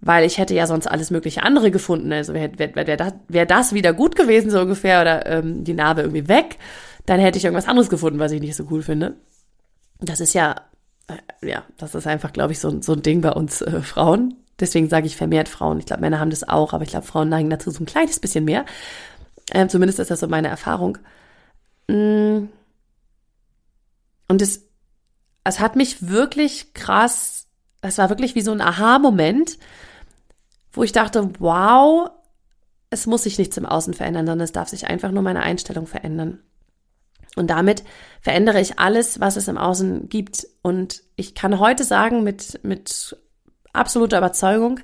Weil 0.00 0.26
ich 0.26 0.38
hätte 0.38 0.54
ja 0.54 0.66
sonst 0.66 0.86
alles 0.86 1.10
mögliche 1.10 1.42
andere 1.42 1.70
gefunden. 1.70 2.12
Also 2.12 2.34
wäre 2.34 2.58
wär, 2.58 2.74
wär, 2.74 2.96
das, 2.96 3.14
wär 3.28 3.46
das 3.46 3.72
wieder 3.72 3.92
gut 3.92 4.16
gewesen, 4.16 4.50
so 4.50 4.60
ungefähr, 4.60 5.00
oder 5.00 5.26
ähm, 5.26 5.64
die 5.64 5.72
Narbe 5.72 6.02
irgendwie 6.02 6.28
weg, 6.28 6.58
dann 7.06 7.20
hätte 7.20 7.38
ich 7.38 7.44
irgendwas 7.44 7.68
anderes 7.68 7.88
gefunden, 7.88 8.18
was 8.18 8.32
ich 8.32 8.40
nicht 8.40 8.56
so 8.56 8.66
cool 8.70 8.82
finde. 8.82 9.16
Das 10.00 10.20
ist 10.20 10.34
ja, 10.34 10.56
äh, 11.08 11.48
ja, 11.48 11.64
das 11.78 11.94
ist 11.94 12.06
einfach, 12.06 12.32
glaube 12.32 12.52
ich, 12.52 12.60
so, 12.60 12.82
so 12.82 12.92
ein 12.92 13.02
Ding 13.02 13.20
bei 13.20 13.32
uns 13.32 13.62
äh, 13.62 13.80
Frauen. 13.80 14.34
Deswegen 14.60 14.88
sage 14.88 15.06
ich 15.06 15.16
vermehrt 15.16 15.48
Frauen. 15.48 15.78
Ich 15.78 15.86
glaube, 15.86 16.02
Männer 16.02 16.20
haben 16.20 16.30
das 16.30 16.48
auch, 16.48 16.72
aber 16.72 16.84
ich 16.84 16.90
glaube, 16.90 17.06
Frauen 17.06 17.28
neigen 17.28 17.50
dazu 17.50 17.70
so 17.70 17.82
ein 17.82 17.86
kleines 17.86 18.20
bisschen 18.20 18.44
mehr. 18.44 18.64
Ähm, 19.52 19.68
zumindest 19.68 19.98
ist 19.98 20.10
das 20.10 20.20
so 20.20 20.28
meine 20.28 20.48
Erfahrung. 20.48 20.98
Mm. 21.88 22.48
Und 24.28 24.42
es 24.42 24.62
es 25.44 25.60
hat 25.60 25.76
mich 25.76 26.08
wirklich 26.08 26.72
krass, 26.74 27.46
es 27.82 27.98
war 27.98 28.08
wirklich 28.08 28.34
wie 28.34 28.40
so 28.40 28.52
ein 28.52 28.62
Aha-Moment, 28.62 29.58
wo 30.72 30.82
ich 30.82 30.92
dachte, 30.92 31.30
wow, 31.38 32.10
es 32.90 33.06
muss 33.06 33.24
sich 33.24 33.38
nichts 33.38 33.56
im 33.56 33.66
Außen 33.66 33.94
verändern, 33.94 34.26
sondern 34.26 34.44
es 34.44 34.52
darf 34.52 34.68
sich 34.68 34.86
einfach 34.86 35.10
nur 35.10 35.22
meine 35.22 35.42
Einstellung 35.42 35.86
verändern. 35.86 36.40
Und 37.36 37.48
damit 37.48 37.84
verändere 38.20 38.60
ich 38.60 38.78
alles, 38.78 39.20
was 39.20 39.36
es 39.36 39.48
im 39.48 39.58
Außen 39.58 40.08
gibt. 40.08 40.46
Und 40.62 41.02
ich 41.16 41.34
kann 41.34 41.58
heute 41.58 41.84
sagen, 41.84 42.22
mit, 42.22 42.60
mit 42.62 43.16
absoluter 43.72 44.18
Überzeugung, 44.18 44.80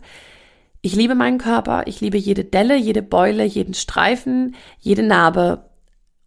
ich 0.83 0.95
liebe 0.95 1.14
meinen 1.14 1.38
Körper, 1.38 1.87
ich 1.87 2.00
liebe 2.00 2.19
jede 2.19 2.45
Delle, 2.45 2.76
jede 2.76 3.02
Beule, 3.02 3.45
jeden 3.45 3.75
Streifen, 3.75 4.57
jede 4.79 5.02
Narbe 5.02 5.71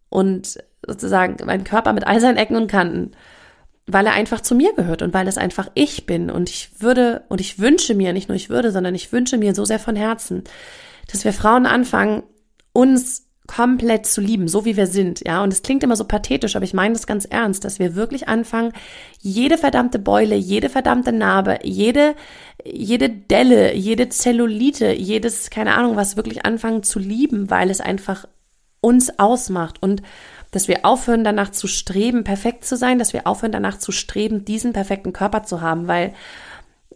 und 0.08 0.58
sozusagen 0.86 1.44
meinen 1.44 1.64
Körper 1.64 1.92
mit 1.92 2.06
all 2.06 2.20
seinen 2.20 2.36
Ecken 2.36 2.56
und 2.56 2.68
Kanten 2.68 3.12
weil 3.86 4.06
er 4.06 4.14
einfach 4.14 4.40
zu 4.40 4.54
mir 4.54 4.72
gehört 4.74 5.02
und 5.02 5.12
weil 5.12 5.28
es 5.28 5.38
einfach 5.38 5.70
ich 5.74 6.06
bin. 6.06 6.30
Und 6.30 6.48
ich 6.48 6.80
würde 6.80 7.24
und 7.28 7.40
ich 7.40 7.58
wünsche 7.58 7.94
mir, 7.94 8.12
nicht 8.12 8.28
nur 8.28 8.36
ich 8.36 8.48
würde, 8.50 8.70
sondern 8.70 8.94
ich 8.94 9.12
wünsche 9.12 9.36
mir 9.36 9.54
so 9.54 9.64
sehr 9.64 9.78
von 9.78 9.96
Herzen, 9.96 10.44
dass 11.10 11.24
wir 11.24 11.32
Frauen 11.32 11.66
anfangen, 11.66 12.22
uns 12.72 13.24
komplett 13.46 14.06
zu 14.06 14.22
lieben, 14.22 14.48
so 14.48 14.64
wie 14.64 14.76
wir 14.76 14.86
sind, 14.86 15.20
ja. 15.26 15.42
Und 15.42 15.52
es 15.52 15.62
klingt 15.62 15.82
immer 15.82 15.96
so 15.96 16.04
pathetisch, 16.04 16.56
aber 16.56 16.64
ich 16.64 16.72
meine 16.72 16.94
das 16.94 17.06
ganz 17.06 17.26
ernst, 17.26 17.64
dass 17.64 17.78
wir 17.78 17.94
wirklich 17.94 18.26
anfangen, 18.26 18.72
jede 19.20 19.58
verdammte 19.58 19.98
Beule, 19.98 20.34
jede 20.34 20.70
verdammte 20.70 21.12
Narbe, 21.12 21.58
jede, 21.62 22.14
jede 22.64 23.10
Delle, 23.10 23.74
jede 23.74 24.08
Zellulite, 24.08 24.92
jedes, 24.92 25.50
keine 25.50 25.74
Ahnung 25.74 25.94
was, 25.94 26.16
wirklich 26.16 26.46
anfangen 26.46 26.82
zu 26.82 26.98
lieben, 26.98 27.50
weil 27.50 27.68
es 27.68 27.82
einfach 27.82 28.26
uns 28.80 29.18
ausmacht 29.18 29.82
und 29.82 30.02
dass 30.54 30.68
wir 30.68 30.84
aufhören 30.84 31.24
danach 31.24 31.50
zu 31.50 31.66
streben, 31.66 32.22
perfekt 32.22 32.64
zu 32.64 32.76
sein, 32.76 33.00
dass 33.00 33.12
wir 33.12 33.26
aufhören 33.26 33.50
danach 33.50 33.78
zu 33.78 33.90
streben, 33.90 34.44
diesen 34.44 34.72
perfekten 34.72 35.12
Körper 35.12 35.42
zu 35.42 35.60
haben, 35.60 35.88
weil 35.88 36.14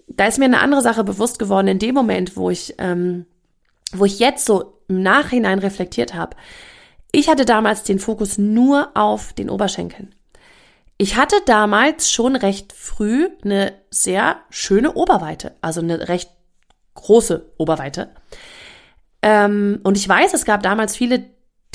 da 0.07 0.27
ist 0.27 0.39
mir 0.39 0.45
eine 0.45 0.61
andere 0.61 0.81
Sache 0.81 1.03
bewusst 1.03 1.41
geworden 1.41 1.67
in 1.67 1.81
dem 1.81 1.95
Moment, 1.95 2.37
wo 2.37 2.51
ich, 2.51 2.77
ähm, 2.79 3.27
wo 3.93 4.05
ich 4.05 4.21
jetzt 4.21 4.47
so 4.47 4.81
im 4.87 5.03
Nachhinein 5.03 5.59
reflektiert 5.59 6.15
habe. 6.15 6.37
Ich 7.11 7.29
hatte 7.29 7.45
damals 7.45 7.83
den 7.83 7.99
Fokus 7.99 8.39
nur 8.39 8.91
auf 8.95 9.33
den 9.33 9.51
Oberschenkeln. 9.51 10.15
Ich 10.97 11.17
hatte 11.17 11.37
damals 11.47 12.13
schon 12.13 12.37
recht 12.37 12.73
früh 12.73 13.29
eine 13.45 13.73
sehr 13.91 14.37
schöne 14.51 14.93
Oberweite, 14.93 15.57
also 15.61 15.81
eine 15.81 16.09
recht 16.09 16.31
große 16.95 17.53
Oberweite. 17.57 18.11
Ähm, 19.23 19.81
und 19.83 19.97
ich 19.97 20.09
weiß, 20.09 20.33
es 20.35 20.45
gab 20.45 20.63
damals 20.63 20.97
viele 20.97 21.25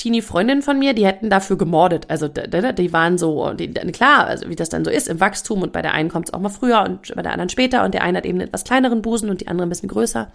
Teenie-Freundinnen 0.04 0.62
von 0.62 0.78
mir, 0.78 0.94
die 0.94 1.06
hätten 1.06 1.30
dafür 1.30 1.58
gemordet. 1.58 2.10
Also 2.10 2.28
die 2.28 2.94
waren 2.94 3.18
so, 3.18 3.54
die, 3.54 3.72
klar, 3.72 4.26
also 4.28 4.50
wie 4.50 4.56
das 4.56 4.68
dann 4.68 4.84
so 4.84 4.92
ist 4.92 5.08
im 5.08 5.22
Wachstum 5.22 5.62
und 5.62 5.72
bei 5.72 5.82
der 5.82 5.94
einen 5.94 6.10
kommt 6.10 6.28
es 6.28 6.34
auch 6.34 6.42
mal 6.42 6.50
früher 6.50 6.82
und 6.82 7.16
bei 7.16 7.22
der 7.22 7.32
anderen 7.32 7.50
später 7.50 7.86
und 7.86 7.94
der 7.94 8.04
eine 8.04 8.18
hat 8.18 8.26
eben 8.26 8.40
einen 8.40 8.50
etwas 8.50 8.66
kleineren 8.66 9.02
Busen 9.02 9.30
und 9.30 9.40
die 9.40 9.48
andere 9.48 9.66
ein 9.66 9.70
bisschen 9.70 9.88
größer. 9.88 10.30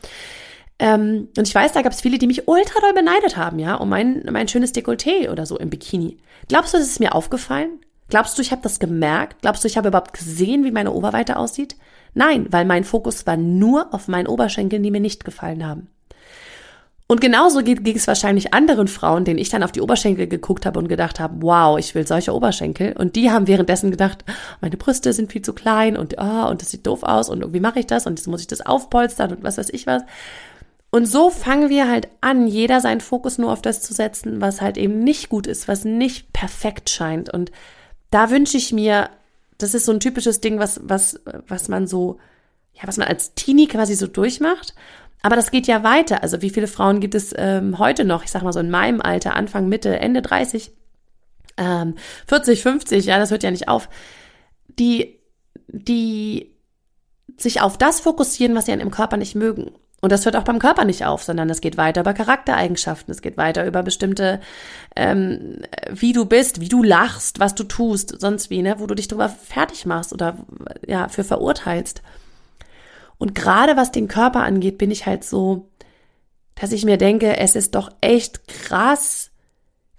Ähm, 0.78 1.28
und 1.36 1.46
ich 1.46 1.54
weiß, 1.54 1.72
da 1.72 1.82
gab 1.82 1.92
es 1.92 2.00
viele, 2.00 2.18
die 2.18 2.26
mich 2.26 2.48
ultra 2.48 2.80
doll 2.80 2.94
beneidet 2.94 3.36
haben, 3.36 3.58
ja, 3.58 3.74
um 3.74 3.90
mein, 3.90 4.24
mein 4.30 4.48
schönes 4.48 4.72
Dekolleté 4.72 5.30
oder 5.30 5.44
so 5.44 5.58
im 5.58 5.68
Bikini. 5.68 6.16
Glaubst 6.48 6.72
du, 6.72 6.78
das 6.78 6.86
ist 6.86 7.00
mir 7.00 7.14
aufgefallen? 7.14 7.80
Glaubst 8.08 8.38
du, 8.38 8.42
ich 8.42 8.52
habe 8.52 8.62
das 8.62 8.78
gemerkt? 8.78 9.42
Glaubst 9.42 9.64
du, 9.64 9.68
ich 9.68 9.76
habe 9.76 9.88
überhaupt 9.88 10.14
gesehen, 10.14 10.64
wie 10.64 10.70
meine 10.70 10.92
Oberweite 10.92 11.36
aussieht? 11.36 11.76
Nein, 12.14 12.46
weil 12.50 12.64
mein 12.64 12.84
Fokus 12.84 13.26
war 13.26 13.36
nur 13.36 13.92
auf 13.92 14.08
meinen 14.08 14.28
Oberschenkeln, 14.28 14.82
die 14.82 14.90
mir 14.90 15.00
nicht 15.00 15.26
gefallen 15.26 15.66
haben. 15.66 15.88
Und 17.10 17.22
genauso 17.22 17.62
ging, 17.62 17.82
ging 17.82 17.96
es 17.96 18.06
wahrscheinlich 18.06 18.52
anderen 18.52 18.86
Frauen, 18.86 19.24
denen 19.24 19.38
ich 19.38 19.48
dann 19.48 19.62
auf 19.62 19.72
die 19.72 19.80
Oberschenkel 19.80 20.26
geguckt 20.26 20.66
habe 20.66 20.78
und 20.78 20.88
gedacht 20.88 21.18
habe, 21.18 21.36
wow, 21.40 21.78
ich 21.78 21.94
will 21.94 22.06
solche 22.06 22.34
Oberschenkel. 22.34 22.92
Und 22.98 23.16
die 23.16 23.30
haben 23.30 23.46
währenddessen 23.46 23.90
gedacht, 23.90 24.26
meine 24.60 24.76
Brüste 24.76 25.14
sind 25.14 25.32
viel 25.32 25.40
zu 25.40 25.54
klein 25.54 25.96
und 25.96 26.16
oh, 26.18 26.48
und 26.50 26.60
das 26.60 26.70
sieht 26.70 26.86
doof 26.86 27.02
aus 27.02 27.30
und 27.30 27.40
irgendwie 27.40 27.60
mache 27.60 27.80
ich 27.80 27.86
das 27.86 28.06
und 28.06 28.18
jetzt 28.18 28.26
muss 28.26 28.42
ich 28.42 28.46
das 28.46 28.60
aufpolstern 28.60 29.32
und 29.32 29.42
was 29.42 29.56
weiß 29.56 29.70
ich 29.70 29.86
was. 29.86 30.02
Und 30.90 31.06
so 31.06 31.30
fangen 31.30 31.70
wir 31.70 31.88
halt 31.88 32.08
an, 32.20 32.46
jeder 32.46 32.80
seinen 32.80 33.00
Fokus 33.00 33.38
nur 33.38 33.52
auf 33.52 33.62
das 33.62 33.80
zu 33.80 33.94
setzen, 33.94 34.42
was 34.42 34.60
halt 34.60 34.76
eben 34.76 34.98
nicht 35.00 35.30
gut 35.30 35.46
ist, 35.46 35.66
was 35.66 35.86
nicht 35.86 36.34
perfekt 36.34 36.90
scheint. 36.90 37.32
Und 37.32 37.52
da 38.10 38.30
wünsche 38.30 38.58
ich 38.58 38.72
mir, 38.72 39.08
das 39.56 39.72
ist 39.72 39.86
so 39.86 39.92
ein 39.92 40.00
typisches 40.00 40.40
Ding, 40.40 40.58
was, 40.58 40.80
was, 40.82 41.20
was 41.46 41.68
man 41.68 41.86
so, 41.86 42.18
ja, 42.74 42.82
was 42.86 42.98
man 42.98 43.08
als 43.08 43.34
Teenie 43.34 43.66
quasi 43.66 43.94
so 43.94 44.06
durchmacht. 44.06 44.74
Aber 45.22 45.36
das 45.36 45.50
geht 45.50 45.66
ja 45.66 45.82
weiter. 45.82 46.22
Also 46.22 46.42
wie 46.42 46.50
viele 46.50 46.68
Frauen 46.68 47.00
gibt 47.00 47.14
es 47.14 47.34
ähm, 47.36 47.78
heute 47.78 48.04
noch, 48.04 48.24
ich 48.24 48.30
sag 48.30 48.42
mal 48.42 48.52
so 48.52 48.60
in 48.60 48.70
meinem 48.70 49.00
Alter, 49.00 49.34
Anfang, 49.34 49.68
Mitte, 49.68 49.98
Ende 49.98 50.22
30, 50.22 50.72
ähm, 51.56 51.96
40, 52.26 52.62
50, 52.62 53.06
ja, 53.06 53.18
das 53.18 53.30
hört 53.30 53.42
ja 53.42 53.50
nicht 53.50 53.68
auf, 53.68 53.88
die, 54.68 55.18
die 55.66 56.54
sich 57.36 57.60
auf 57.60 57.78
das 57.78 58.00
fokussieren, 58.00 58.54
was 58.54 58.66
sie 58.66 58.72
an 58.72 58.80
ihrem 58.80 58.90
Körper 58.90 59.16
nicht 59.16 59.34
mögen. 59.34 59.72
Und 60.00 60.12
das 60.12 60.24
hört 60.24 60.36
auch 60.36 60.44
beim 60.44 60.60
Körper 60.60 60.84
nicht 60.84 61.04
auf, 61.06 61.24
sondern 61.24 61.50
es 61.50 61.60
geht 61.60 61.76
weiter 61.76 62.02
über 62.02 62.14
Charaktereigenschaften, 62.14 63.10
es 63.10 63.20
geht 63.20 63.36
weiter 63.36 63.66
über 63.66 63.82
bestimmte, 63.82 64.40
ähm, 64.94 65.62
wie 65.90 66.12
du 66.12 66.24
bist, 66.24 66.60
wie 66.60 66.68
du 66.68 66.84
lachst, 66.84 67.40
was 67.40 67.56
du 67.56 67.64
tust, 67.64 68.20
sonst 68.20 68.48
wie, 68.48 68.62
ne, 68.62 68.76
wo 68.78 68.86
du 68.86 68.94
dich 68.94 69.08
drüber 69.08 69.28
fertig 69.28 69.86
machst 69.86 70.12
oder 70.12 70.36
ja, 70.86 71.08
für 71.08 71.24
verurteilst. 71.24 72.02
Und 73.18 73.34
gerade 73.34 73.76
was 73.76 73.92
den 73.92 74.08
Körper 74.08 74.40
angeht, 74.44 74.78
bin 74.78 74.90
ich 74.90 75.06
halt 75.06 75.24
so, 75.24 75.68
dass 76.54 76.72
ich 76.72 76.84
mir 76.84 76.96
denke, 76.96 77.36
es 77.36 77.56
ist 77.56 77.74
doch 77.74 77.90
echt 78.00 78.48
krass, 78.48 79.30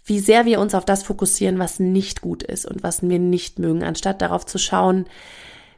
wie 0.06 0.20
sehr 0.20 0.46
wir 0.46 0.60
uns 0.60 0.74
auf 0.74 0.86
das 0.86 1.04
fokussieren, 1.04 1.60
was 1.60 1.80
nicht 1.80 2.22
gut 2.22 2.44
ist 2.44 2.66
und 2.66 2.82
was 2.84 3.08
wir 3.08 3.20
nicht 3.20 3.60
mögen, 3.60 3.84
anstatt 3.84 4.22
darauf 4.22 4.46
zu 4.46 4.58
schauen, 4.58 5.06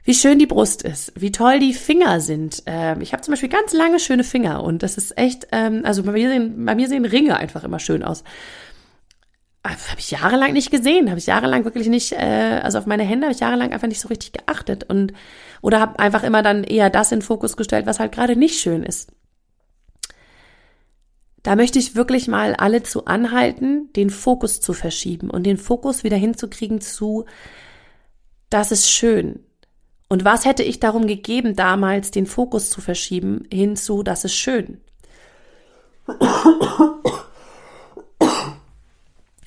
wie 0.04 0.14
schön 0.14 0.40
die 0.40 0.48
Brust 0.48 0.82
ist, 0.82 1.14
wie 1.16 1.32
toll 1.32 1.60
die 1.60 1.74
Finger 1.74 2.22
sind. 2.22 2.64
Ähm, 2.66 3.02
ich 3.02 3.14
habe 3.14 3.22
zum 3.22 3.34
Beispiel 3.34 3.50
ganz 3.50 3.74
lange 3.74 4.00
schöne 4.00 4.24
Finger 4.24 4.64
und 4.64 4.82
das 4.82 4.98
ist 4.98 5.18
echt, 5.18 5.48
ähm, 5.52 5.82
also 5.84 6.04
bei 6.04 6.14
mir, 6.14 6.30
sehen, 6.30 6.66
bei 6.66 6.74
mir 6.76 6.88
sehen 6.88 7.06
Ringe 7.06 7.38
einfach 7.38 7.64
immer 7.64 7.80
schön 7.80 8.02
aus. 8.02 8.24
Äh, 9.64 9.70
habe 9.70 10.00
ich 10.00 10.10
jahrelang 10.10 10.54
nicht 10.54 10.72
gesehen, 10.72 11.10
habe 11.10 11.20
ich 11.20 11.28
jahrelang 11.28 11.66
wirklich 11.66 11.88
nicht, 11.88 12.14
äh, 12.14 12.62
also 12.64 12.80
auf 12.80 12.88
meine 12.88 13.04
Hände 13.04 13.28
habe 13.28 13.34
ich 13.34 13.42
jahrelang 13.42 13.74
einfach 13.74 13.88
nicht 13.88 14.02
so 14.02 14.08
richtig 14.08 14.32
geachtet 14.34 14.86
und 14.86 15.14
oder 15.62 15.80
habe 15.80 16.00
einfach 16.00 16.24
immer 16.24 16.44
dann 16.44 16.64
eher 16.64 16.90
das 16.90 17.12
in 17.12 17.22
Fokus 17.22 17.58
gestellt, 17.58 17.86
was 17.86 18.00
halt 18.00 18.12
gerade 18.12 18.36
nicht 18.36 18.60
schön 18.60 18.84
ist. 18.84 19.12
Da 21.44 21.56
möchte 21.56 21.80
ich 21.80 21.96
wirklich 21.96 22.28
mal 22.28 22.56
alle 22.56 22.84
zu 22.84 23.06
anhalten, 23.06 23.92
den 23.96 24.10
Fokus 24.10 24.62
zu 24.62 24.74
verschieben 24.74 25.30
und 25.30 25.44
den 25.44 25.58
Fokus 25.58 26.04
wieder 26.04 26.18
hinzukriegen 26.18 26.82
zu, 26.82 27.26
das 28.50 28.72
ist 28.72 28.90
schön, 28.90 29.40
und 30.12 30.26
was 30.26 30.44
hätte 30.44 30.62
ich 30.62 30.82
darum 30.82 31.08
gegeben, 31.08 31.56
damals 31.56 32.12
den 32.12 32.26
Fokus 32.26 32.70
zu 32.70 32.82
verschieben 32.82 33.48
hinzu, 33.50 34.04
das 34.04 34.26
ist 34.26 34.36
schön. 34.36 34.82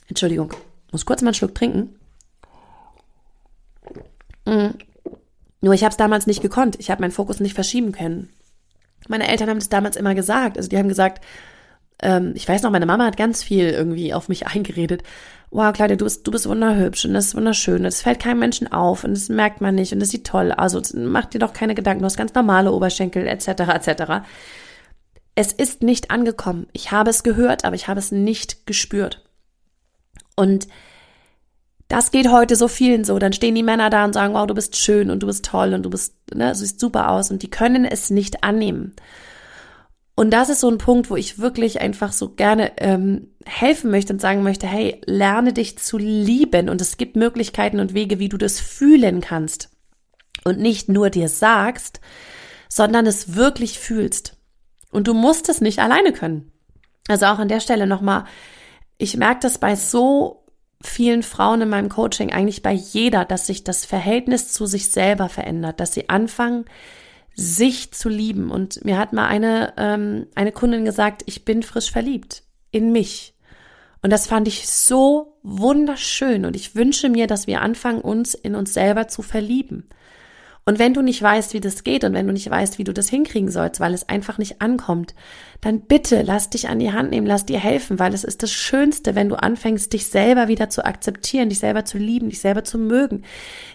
Entschuldigung, 0.08 0.54
muss 0.90 1.04
kurz 1.04 1.20
mal 1.20 1.28
einen 1.28 1.34
Schluck 1.34 1.54
trinken. 1.54 1.94
Mhm. 4.46 4.78
Nur 5.64 5.74
ich 5.74 5.82
habe 5.82 5.90
es 5.90 5.96
damals 5.96 6.26
nicht 6.26 6.42
gekonnt. 6.42 6.76
Ich 6.78 6.90
habe 6.90 7.00
meinen 7.00 7.10
Fokus 7.10 7.40
nicht 7.40 7.54
verschieben 7.54 7.92
können. 7.92 8.28
Meine 9.08 9.28
Eltern 9.28 9.48
haben 9.48 9.58
das 9.58 9.68
damals 9.68 9.96
immer 9.96 10.14
gesagt. 10.14 10.56
Also 10.56 10.68
die 10.68 10.78
haben 10.78 10.88
gesagt, 10.88 11.24
ähm, 12.02 12.32
ich 12.34 12.48
weiß 12.48 12.62
noch, 12.62 12.70
meine 12.70 12.86
Mama 12.86 13.06
hat 13.06 13.16
ganz 13.16 13.42
viel 13.42 13.70
irgendwie 13.70 14.14
auf 14.14 14.28
mich 14.28 14.46
eingeredet 14.54 15.02
wow, 15.54 15.72
Claudia, 15.72 15.94
du 15.94 16.04
bist, 16.04 16.26
du 16.26 16.32
bist 16.32 16.48
wunderhübsch 16.48 17.04
und 17.04 17.14
das 17.14 17.26
ist 17.26 17.36
wunderschön 17.36 17.76
und 17.76 17.84
es 17.86 18.02
fällt 18.02 18.18
keinem 18.18 18.40
Menschen 18.40 18.70
auf 18.72 19.04
und 19.04 19.12
das 19.12 19.28
merkt 19.28 19.60
man 19.60 19.76
nicht 19.76 19.92
und 19.92 20.00
das 20.00 20.10
sieht 20.10 20.26
toll. 20.26 20.50
Also 20.50 20.82
mach 20.94 21.26
dir 21.26 21.38
doch 21.38 21.52
keine 21.52 21.76
Gedanken, 21.76 22.00
du 22.00 22.06
hast 22.06 22.16
ganz 22.16 22.34
normale 22.34 22.72
Oberschenkel 22.72 23.28
etc. 23.28 23.48
etc. 23.48 24.26
Es 25.36 25.52
ist 25.52 25.82
nicht 25.82 26.10
angekommen. 26.10 26.66
Ich 26.72 26.90
habe 26.90 27.10
es 27.10 27.22
gehört, 27.22 27.64
aber 27.64 27.76
ich 27.76 27.86
habe 27.86 28.00
es 28.00 28.10
nicht 28.10 28.66
gespürt. 28.66 29.24
Und 30.34 30.66
das 31.88 32.10
geht 32.10 32.30
heute 32.30 32.56
so 32.56 32.68
vielen 32.68 33.04
so. 33.04 33.18
Dann 33.18 33.32
stehen 33.32 33.54
die 33.54 33.62
Männer 33.62 33.90
da 33.90 34.04
und 34.04 34.14
sagen, 34.14 34.34
wow, 34.34 34.46
du 34.46 34.54
bist 34.54 34.76
schön 34.76 35.10
und 35.10 35.22
du 35.22 35.26
bist 35.26 35.44
toll 35.44 35.74
und 35.74 35.82
du 35.82 35.90
bist, 35.90 36.14
ne, 36.34 36.54
siehst 36.54 36.80
super 36.80 37.10
aus 37.10 37.30
und 37.30 37.42
die 37.42 37.50
können 37.50 37.84
es 37.84 38.10
nicht 38.10 38.42
annehmen. 38.42 38.94
Und 40.16 40.30
das 40.30 40.48
ist 40.48 40.60
so 40.60 40.70
ein 40.70 40.78
Punkt, 40.78 41.10
wo 41.10 41.16
ich 41.16 41.38
wirklich 41.40 41.80
einfach 41.80 42.12
so 42.12 42.30
gerne 42.30 42.72
ähm, 42.78 43.32
helfen 43.44 43.90
möchte 43.90 44.12
und 44.12 44.20
sagen 44.20 44.44
möchte, 44.44 44.66
hey, 44.66 45.00
lerne 45.06 45.52
dich 45.52 45.78
zu 45.78 45.98
lieben 45.98 46.68
und 46.68 46.80
es 46.80 46.96
gibt 46.96 47.16
Möglichkeiten 47.16 47.80
und 47.80 47.94
Wege, 47.94 48.20
wie 48.20 48.28
du 48.28 48.38
das 48.38 48.60
fühlen 48.60 49.20
kannst. 49.20 49.70
Und 50.44 50.60
nicht 50.60 50.88
nur 50.88 51.10
dir 51.10 51.28
sagst, 51.28 52.00
sondern 52.68 53.06
es 53.06 53.34
wirklich 53.34 53.78
fühlst. 53.78 54.36
Und 54.90 55.08
du 55.08 55.14
musst 55.14 55.48
es 55.48 55.60
nicht 55.60 55.80
alleine 55.80 56.12
können. 56.12 56.52
Also 57.08 57.26
auch 57.26 57.38
an 57.38 57.48
der 57.48 57.60
Stelle 57.60 57.86
nochmal, 57.86 58.24
ich 58.98 59.16
merke 59.16 59.40
das 59.40 59.58
bei 59.58 59.74
so 59.74 60.43
vielen 60.86 61.22
Frauen 61.22 61.62
in 61.62 61.68
meinem 61.68 61.88
Coaching, 61.88 62.32
eigentlich 62.32 62.62
bei 62.62 62.72
jeder, 62.72 63.24
dass 63.24 63.46
sich 63.46 63.64
das 63.64 63.84
Verhältnis 63.84 64.52
zu 64.52 64.66
sich 64.66 64.90
selber 64.90 65.28
verändert, 65.28 65.80
dass 65.80 65.94
sie 65.94 66.08
anfangen, 66.08 66.64
sich 67.34 67.92
zu 67.92 68.08
lieben. 68.08 68.50
Und 68.50 68.84
mir 68.84 68.98
hat 68.98 69.12
mal 69.12 69.26
eine, 69.26 69.74
ähm, 69.76 70.26
eine 70.34 70.52
Kundin 70.52 70.84
gesagt, 70.84 71.22
ich 71.26 71.44
bin 71.44 71.62
frisch 71.62 71.90
verliebt 71.90 72.42
in 72.70 72.92
mich. 72.92 73.34
Und 74.02 74.10
das 74.10 74.26
fand 74.26 74.46
ich 74.48 74.68
so 74.68 75.38
wunderschön. 75.42 76.44
Und 76.44 76.56
ich 76.56 76.74
wünsche 76.74 77.08
mir, 77.08 77.26
dass 77.26 77.46
wir 77.46 77.62
anfangen, 77.62 78.00
uns 78.00 78.34
in 78.34 78.54
uns 78.54 78.74
selber 78.74 79.08
zu 79.08 79.22
verlieben. 79.22 79.88
Und 80.66 80.78
wenn 80.78 80.94
du 80.94 81.02
nicht 81.02 81.20
weißt, 81.20 81.52
wie 81.52 81.60
das 81.60 81.84
geht 81.84 82.04
und 82.04 82.14
wenn 82.14 82.26
du 82.26 82.32
nicht 82.32 82.48
weißt, 82.48 82.78
wie 82.78 82.84
du 82.84 82.94
das 82.94 83.10
hinkriegen 83.10 83.50
sollst, 83.50 83.80
weil 83.80 83.92
es 83.92 84.08
einfach 84.08 84.38
nicht 84.38 84.62
ankommt, 84.62 85.14
dann 85.60 85.82
bitte 85.82 86.22
lass 86.22 86.48
dich 86.48 86.68
an 86.68 86.78
die 86.78 86.92
Hand 86.92 87.10
nehmen, 87.10 87.26
lass 87.26 87.44
dir 87.44 87.58
helfen, 87.58 87.98
weil 87.98 88.14
es 88.14 88.24
ist 88.24 88.42
das 88.42 88.50
Schönste, 88.50 89.14
wenn 89.14 89.28
du 89.28 89.36
anfängst, 89.36 89.92
dich 89.92 90.06
selber 90.06 90.48
wieder 90.48 90.70
zu 90.70 90.84
akzeptieren, 90.84 91.50
dich 91.50 91.58
selber 91.58 91.84
zu 91.84 91.98
lieben, 91.98 92.30
dich 92.30 92.40
selber 92.40 92.64
zu 92.64 92.78
mögen, 92.78 93.24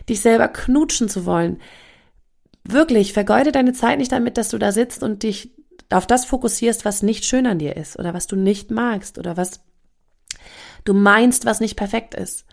dich 0.08 0.22
selber 0.22 0.48
knutschen 0.48 1.10
zu 1.10 1.27
wollen. 1.27 1.60
Wirklich, 2.63 3.13
vergeude 3.13 3.51
deine 3.51 3.74
Zeit 3.74 4.00
nicht 4.00 4.12
damit, 4.12 4.38
dass 4.38 4.50
du 4.50 4.58
da 4.58 4.72
sitzt 4.72 5.03
und 5.03 5.22
dich 5.22 5.51
auf 5.91 6.08
das 6.08 6.25
fokussierst, 6.25 6.86
was 6.86 7.03
nicht 7.03 7.24
schön 7.24 7.46
an 7.46 7.60
dir 7.60 7.77
ist 7.77 8.00
oder 8.00 8.15
was 8.15 8.25
du 8.25 8.36
nicht 8.36 8.72
magst 8.72 9.19
oder 9.19 9.38
was 9.38 9.62
du 10.86 10.93
meinst, 10.93 11.46
was 11.46 11.60
nicht 11.60 11.75
perfekt 11.75 12.15
ist. 12.15 12.46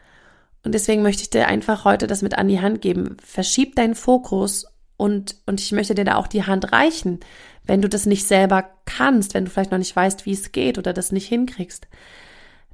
Und 0.67 0.73
deswegen 0.73 1.03
möchte 1.03 1.23
ich 1.23 1.31
dir 1.31 1.47
einfach 1.47 1.85
heute 1.85 2.07
das 2.07 2.23
mit 2.23 2.37
an 2.37 2.49
die 2.49 2.61
Hand 2.61 2.83
geben. 2.83 3.17
Verschieb 3.23 3.77
deinen 3.77 3.95
Fokus 3.95 4.67
und, 4.97 5.37
und 5.47 5.61
ich 5.61 5.73
möchte 5.73 5.95
dir 5.95 6.05
da 6.05 6.17
auch 6.17 6.27
die 6.27 6.45
Hand 6.45 6.73
reichen, 6.73 7.21
wenn 7.65 7.81
du 7.81 7.89
das 7.89 8.05
nicht 8.05 8.27
selber 8.27 8.69
kannst, 8.85 9.35
wenn 9.35 9.45
du 9.45 9.51
vielleicht 9.51 9.71
noch 9.71 9.79
nicht 9.79 9.95
weißt, 9.95 10.27
wie 10.27 10.33
es 10.33 10.53
geht 10.53 10.77
oder 10.77 10.93
das 10.93 11.13
nicht 11.13 11.29
hinkriegst. 11.29 11.87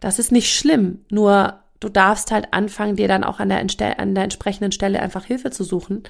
Das 0.00 0.18
ist 0.18 0.32
nicht 0.32 0.52
schlimm, 0.52 1.04
nur 1.10 1.60
du 1.80 1.88
darfst 1.88 2.30
halt 2.30 2.52
anfangen, 2.52 2.96
dir 2.96 3.08
dann 3.08 3.24
auch 3.24 3.40
an 3.40 3.48
der, 3.48 3.60
an 3.60 4.14
der 4.14 4.24
entsprechenden 4.24 4.72
Stelle 4.72 5.00
einfach 5.00 5.24
Hilfe 5.24 5.50
zu 5.50 5.62
suchen 5.62 6.04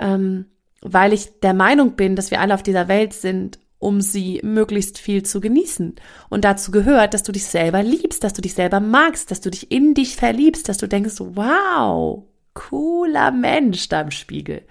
ähm, 0.00 0.46
weil 0.80 1.12
ich 1.12 1.40
der 1.40 1.54
Meinung 1.54 1.94
bin, 1.94 2.16
dass 2.16 2.30
wir 2.30 2.40
alle 2.40 2.54
auf 2.54 2.62
dieser 2.62 2.88
Welt 2.88 3.12
sind, 3.12 3.58
um 3.80 4.00
sie 4.00 4.40
möglichst 4.44 4.98
viel 4.98 5.24
zu 5.24 5.40
genießen. 5.40 5.96
Und 6.28 6.44
dazu 6.44 6.70
gehört, 6.70 7.14
dass 7.14 7.24
du 7.24 7.32
dich 7.32 7.46
selber 7.46 7.82
liebst, 7.82 8.22
dass 8.22 8.34
du 8.34 8.42
dich 8.42 8.54
selber 8.54 8.78
magst, 8.78 9.30
dass 9.30 9.40
du 9.40 9.50
dich 9.50 9.72
in 9.72 9.94
dich 9.94 10.14
verliebst, 10.14 10.68
dass 10.68 10.78
du 10.78 10.86
denkst, 10.86 11.16
wow, 11.18 12.22
cooler 12.54 13.32
Mensch 13.32 13.88
da 13.88 14.02
im 14.02 14.10
Spiegel. 14.10 14.62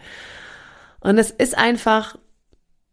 Und 1.00 1.18
es 1.18 1.32
ist 1.32 1.58
einfach, 1.58 2.18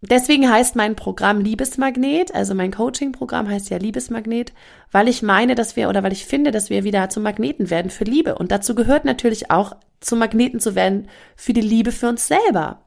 deswegen 0.00 0.50
heißt 0.50 0.74
mein 0.74 0.96
Programm 0.96 1.40
Liebesmagnet, 1.40 2.34
also 2.34 2.54
mein 2.54 2.72
Coaching-Programm 2.72 3.48
heißt 3.48 3.68
ja 3.68 3.76
Liebesmagnet, 3.76 4.54
weil 4.90 5.08
ich 5.08 5.22
meine, 5.22 5.54
dass 5.54 5.76
wir 5.76 5.90
oder 5.90 6.02
weil 6.02 6.12
ich 6.12 6.24
finde, 6.24 6.50
dass 6.50 6.70
wir 6.70 6.82
wieder 6.82 7.10
zu 7.10 7.20
Magneten 7.20 7.68
werden 7.68 7.90
für 7.90 8.04
Liebe. 8.04 8.36
Und 8.36 8.52
dazu 8.52 8.74
gehört 8.74 9.04
natürlich 9.04 9.50
auch, 9.50 9.76
zu 10.00 10.16
Magneten 10.16 10.60
zu 10.60 10.74
werden 10.74 11.08
für 11.36 11.52
die 11.52 11.62
Liebe 11.62 11.92
für 11.92 12.08
uns 12.08 12.26
selber. 12.26 12.86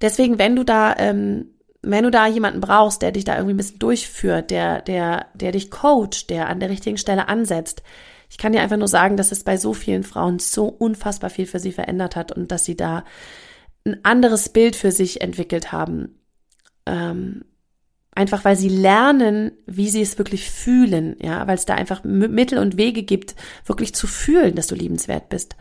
Deswegen, 0.00 0.38
wenn 0.38 0.56
du 0.56 0.64
da, 0.64 0.94
ähm, 0.98 1.54
wenn 1.86 2.04
du 2.04 2.10
da 2.10 2.26
jemanden 2.26 2.60
brauchst, 2.60 3.02
der 3.02 3.12
dich 3.12 3.24
da 3.24 3.34
irgendwie 3.34 3.54
ein 3.54 3.58
bisschen 3.58 3.78
durchführt, 3.78 4.50
der, 4.50 4.82
der, 4.82 5.26
der 5.34 5.52
dich 5.52 5.70
coacht, 5.70 6.30
der 6.30 6.48
an 6.48 6.60
der 6.60 6.70
richtigen 6.70 6.98
Stelle 6.98 7.28
ansetzt, 7.28 7.82
ich 8.30 8.38
kann 8.38 8.52
dir 8.52 8.62
einfach 8.62 8.76
nur 8.76 8.88
sagen, 8.88 9.16
dass 9.16 9.32
es 9.32 9.44
bei 9.44 9.56
so 9.56 9.74
vielen 9.74 10.02
Frauen 10.02 10.38
so 10.38 10.66
unfassbar 10.66 11.30
viel 11.30 11.46
für 11.46 11.60
sie 11.60 11.72
verändert 11.72 12.16
hat 12.16 12.32
und 12.32 12.50
dass 12.50 12.64
sie 12.64 12.76
da 12.76 13.04
ein 13.84 14.04
anderes 14.04 14.48
Bild 14.48 14.76
für 14.76 14.90
sich 14.90 15.20
entwickelt 15.20 15.72
haben. 15.72 16.18
Ähm, 16.86 17.44
einfach 18.14 18.44
weil 18.44 18.56
sie 18.56 18.68
lernen, 18.68 19.52
wie 19.66 19.88
sie 19.88 20.02
es 20.02 20.18
wirklich 20.18 20.50
fühlen, 20.50 21.16
ja, 21.20 21.46
weil 21.46 21.56
es 21.56 21.66
da 21.66 21.74
einfach 21.74 22.04
Mittel 22.04 22.58
und 22.58 22.76
Wege 22.76 23.02
gibt, 23.02 23.34
wirklich 23.66 23.94
zu 23.94 24.06
fühlen, 24.06 24.54
dass 24.54 24.68
du 24.68 24.74
liebenswert 24.74 25.28
bist. 25.28 25.56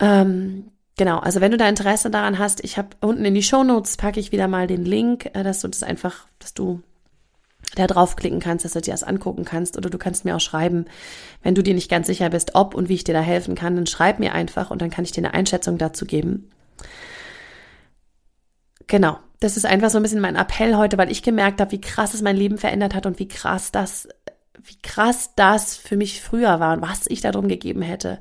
Ähm, 0.00 0.70
genau, 0.98 1.18
also 1.18 1.40
wenn 1.40 1.50
du 1.50 1.56
da 1.56 1.66
Interesse 1.66 2.10
daran 2.10 2.38
hast, 2.38 2.62
ich 2.62 2.76
habe 2.76 2.88
unten 3.00 3.24
in 3.24 3.34
die 3.34 3.42
Show 3.42 3.64
Notes 3.64 3.96
packe 3.96 4.20
ich 4.20 4.32
wieder 4.32 4.48
mal 4.48 4.66
den 4.66 4.84
Link, 4.84 5.30
äh, 5.32 5.42
dass 5.42 5.60
du 5.60 5.68
das 5.68 5.82
einfach, 5.82 6.26
dass 6.38 6.52
du 6.52 6.82
da 7.74 7.86
draufklicken 7.86 8.40
kannst, 8.40 8.64
dass 8.64 8.72
du 8.72 8.80
dir 8.80 8.90
das 8.90 9.02
angucken 9.02 9.44
kannst 9.44 9.76
oder 9.76 9.88
du 9.88 9.98
kannst 9.98 10.24
mir 10.24 10.36
auch 10.36 10.40
schreiben, 10.40 10.86
wenn 11.42 11.54
du 11.54 11.62
dir 11.62 11.74
nicht 11.74 11.90
ganz 11.90 12.06
sicher 12.06 12.28
bist, 12.30 12.54
ob 12.54 12.74
und 12.74 12.88
wie 12.88 12.94
ich 12.94 13.04
dir 13.04 13.14
da 13.14 13.20
helfen 13.20 13.54
kann, 13.54 13.76
dann 13.76 13.86
schreib 13.86 14.18
mir 14.18 14.34
einfach 14.34 14.70
und 14.70 14.82
dann 14.82 14.90
kann 14.90 15.04
ich 15.04 15.12
dir 15.12 15.24
eine 15.24 15.34
Einschätzung 15.34 15.78
dazu 15.78 16.04
geben. 16.04 16.50
Genau, 18.86 19.18
das 19.40 19.56
ist 19.56 19.66
einfach 19.66 19.90
so 19.90 19.98
ein 19.98 20.02
bisschen 20.02 20.20
mein 20.20 20.36
Appell 20.36 20.76
heute, 20.76 20.98
weil 20.98 21.12
ich 21.12 21.22
gemerkt 21.22 21.60
habe, 21.60 21.72
wie 21.72 21.80
krass 21.80 22.14
es 22.14 22.22
mein 22.22 22.36
Leben 22.36 22.58
verändert 22.58 22.94
hat 22.94 23.06
und 23.06 23.18
wie 23.18 23.28
krass 23.28 23.70
das, 23.70 24.08
wie 24.62 24.78
krass 24.82 25.32
das 25.36 25.76
für 25.76 25.96
mich 25.96 26.22
früher 26.22 26.58
war 26.58 26.74
und 26.74 26.82
was 26.82 27.06
ich 27.06 27.20
darum 27.20 27.48
gegeben 27.48 27.82
hätte 27.82 28.18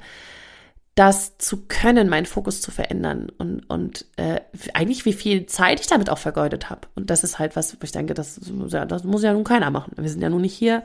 das 0.98 1.38
zu 1.38 1.68
können, 1.68 2.10
meinen 2.10 2.26
Fokus 2.26 2.60
zu 2.60 2.72
verändern 2.72 3.32
und, 3.38 3.62
und 3.70 4.06
äh, 4.16 4.42
eigentlich 4.74 5.06
wie 5.06 5.14
viel 5.14 5.46
Zeit 5.46 5.80
ich 5.80 5.86
damit 5.86 6.10
auch 6.10 6.18
vergeudet 6.18 6.72
habe. 6.72 6.88
Und 6.96 7.12
das 7.12 7.24
ist 7.24 7.38
halt 7.38 7.56
was, 7.56 7.76
wo 7.76 7.84
ich 7.84 7.92
denke, 7.92 8.16
das, 8.16 8.42
das 8.42 9.04
muss 9.04 9.22
ja 9.22 9.32
nun 9.32 9.44
keiner 9.44 9.70
machen. 9.70 9.94
Wir 9.96 10.10
sind 10.10 10.24
ja 10.24 10.30
nun 10.30 10.42
nicht 10.42 10.56
hier, 10.56 10.84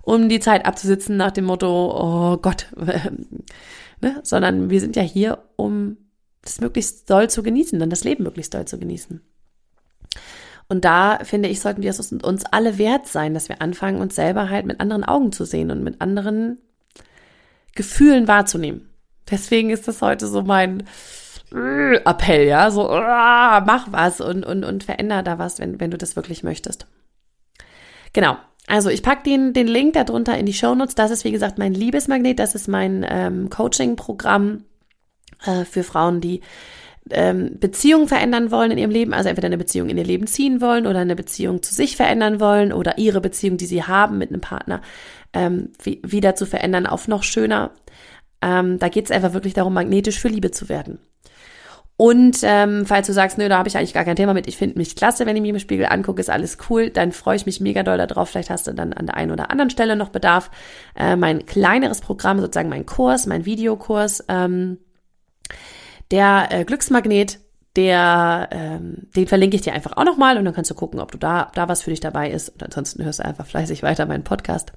um 0.00 0.30
die 0.30 0.40
Zeit 0.40 0.64
abzusitzen 0.64 1.18
nach 1.18 1.32
dem 1.32 1.44
Motto, 1.44 1.68
oh 1.68 2.38
Gott, 2.38 2.68
ne? 4.00 4.20
sondern 4.22 4.70
wir 4.70 4.80
sind 4.80 4.96
ja 4.96 5.02
hier, 5.02 5.44
um 5.56 5.98
das 6.40 6.62
möglichst 6.62 7.10
doll 7.10 7.28
zu 7.28 7.42
genießen, 7.42 7.78
dann 7.78 7.90
das 7.90 8.04
Leben 8.04 8.24
möglichst 8.24 8.54
doll 8.54 8.64
zu 8.64 8.78
genießen. 8.78 9.20
Und 10.70 10.86
da 10.86 11.18
finde 11.24 11.50
ich, 11.50 11.60
sollten 11.60 11.82
wir 11.82 11.90
es 11.90 12.10
uns 12.10 12.46
alle 12.46 12.78
wert 12.78 13.06
sein, 13.06 13.34
dass 13.34 13.50
wir 13.50 13.60
anfangen, 13.60 14.00
uns 14.00 14.14
selber 14.14 14.48
halt 14.48 14.64
mit 14.64 14.80
anderen 14.80 15.04
Augen 15.04 15.30
zu 15.30 15.44
sehen 15.44 15.70
und 15.70 15.84
mit 15.84 16.00
anderen 16.00 16.58
Gefühlen 17.74 18.28
wahrzunehmen. 18.28 18.88
Deswegen 19.30 19.70
ist 19.70 19.88
das 19.88 20.02
heute 20.02 20.26
so 20.26 20.42
mein 20.42 20.84
äh, 21.54 21.96
Appell, 21.96 22.46
ja, 22.46 22.70
so 22.70 22.88
uh, 22.90 23.60
mach 23.64 23.86
was 23.90 24.20
und, 24.20 24.44
und, 24.44 24.64
und 24.64 24.84
veränder 24.84 25.22
da 25.22 25.38
was, 25.38 25.58
wenn, 25.58 25.80
wenn 25.80 25.90
du 25.90 25.98
das 25.98 26.16
wirklich 26.16 26.42
möchtest. 26.42 26.86
Genau. 28.12 28.36
Also 28.68 28.90
ich 28.90 29.02
packe 29.02 29.24
den, 29.24 29.52
den 29.52 29.66
Link 29.66 29.94
darunter 29.94 30.38
in 30.38 30.46
die 30.46 30.52
Show 30.52 30.74
Notes. 30.74 30.94
Das 30.94 31.10
ist, 31.10 31.24
wie 31.24 31.32
gesagt, 31.32 31.58
mein 31.58 31.74
Liebesmagnet. 31.74 32.38
Das 32.38 32.54
ist 32.54 32.68
mein 32.68 33.04
ähm, 33.08 33.50
Coaching-Programm 33.50 34.64
äh, 35.44 35.64
für 35.64 35.82
Frauen, 35.82 36.20
die 36.20 36.40
ähm, 37.10 37.58
Beziehungen 37.58 38.06
verändern 38.06 38.50
wollen 38.50 38.70
in 38.70 38.78
ihrem 38.78 38.90
Leben, 38.90 39.12
also 39.12 39.28
entweder 39.28 39.46
eine 39.46 39.58
Beziehung 39.58 39.88
in 39.88 39.98
ihr 39.98 40.04
Leben 40.04 40.28
ziehen 40.28 40.60
wollen 40.60 40.86
oder 40.86 41.00
eine 41.00 41.16
Beziehung 41.16 41.62
zu 41.62 41.74
sich 41.74 41.96
verändern 41.96 42.38
wollen 42.38 42.72
oder 42.72 42.98
ihre 42.98 43.20
Beziehung, 43.20 43.56
die 43.56 43.66
sie 43.66 43.82
haben 43.82 44.18
mit 44.18 44.30
einem 44.30 44.40
Partner, 44.40 44.80
ähm, 45.32 45.70
wie, 45.82 46.00
wieder 46.04 46.36
zu 46.36 46.46
verändern 46.46 46.86
auf 46.86 47.08
noch 47.08 47.24
schöner 47.24 47.72
ähm, 48.42 48.78
da 48.78 48.88
geht 48.88 49.06
es 49.06 49.10
einfach 49.10 49.32
wirklich 49.32 49.54
darum, 49.54 49.74
magnetisch 49.74 50.18
für 50.18 50.28
Liebe 50.28 50.50
zu 50.50 50.68
werden. 50.68 50.98
Und 51.96 52.38
ähm, 52.42 52.84
falls 52.84 53.06
du 53.06 53.12
sagst, 53.12 53.38
nö, 53.38 53.48
da 53.48 53.58
habe 53.58 53.68
ich 53.68 53.76
eigentlich 53.76 53.94
gar 53.94 54.04
kein 54.04 54.16
Thema 54.16 54.34
mit, 54.34 54.48
ich 54.48 54.56
finde 54.56 54.78
mich 54.78 54.96
klasse, 54.96 55.24
wenn 55.24 55.36
ich 55.36 55.42
mich 55.42 55.50
im 55.50 55.58
Spiegel 55.58 55.86
angucke, 55.86 56.20
ist 56.20 56.30
alles 56.30 56.58
cool, 56.68 56.90
dann 56.90 57.12
freue 57.12 57.36
ich 57.36 57.46
mich 57.46 57.60
mega 57.60 57.82
doll 57.82 57.98
darauf. 57.98 58.30
Vielleicht 58.30 58.50
hast 58.50 58.66
du 58.66 58.72
dann 58.72 58.92
an 58.92 59.06
der 59.06 59.16
einen 59.16 59.30
oder 59.30 59.50
anderen 59.50 59.70
Stelle 59.70 59.94
noch 59.94 60.08
Bedarf. 60.08 60.50
Äh, 60.96 61.16
mein 61.16 61.46
kleineres 61.46 62.00
Programm, 62.00 62.40
sozusagen 62.40 62.70
mein 62.70 62.86
Kurs, 62.86 63.26
mein 63.26 63.44
Videokurs, 63.44 64.24
ähm, 64.28 64.78
der 66.10 66.48
äh, 66.50 66.64
Glücksmagnet, 66.64 67.38
der, 67.76 68.48
ähm, 68.50 69.08
den 69.14 69.26
verlinke 69.26 69.56
ich 69.56 69.62
dir 69.62 69.72
einfach 69.72 69.96
auch 69.96 70.04
nochmal 70.04 70.36
und 70.38 70.44
dann 70.44 70.54
kannst 70.54 70.70
du 70.70 70.74
gucken, 70.74 70.98
ob 70.98 71.12
du 71.12 71.18
da, 71.18 71.50
da 71.54 71.68
was 71.68 71.82
für 71.82 71.90
dich 71.90 72.00
dabei 72.00 72.30
ist. 72.30 72.48
Und 72.48 72.62
ansonsten 72.62 73.04
hörst 73.04 73.20
du 73.20 73.24
einfach 73.24 73.46
fleißig 73.46 73.82
weiter 73.82 74.06
meinen 74.06 74.24
Podcast. 74.24 74.72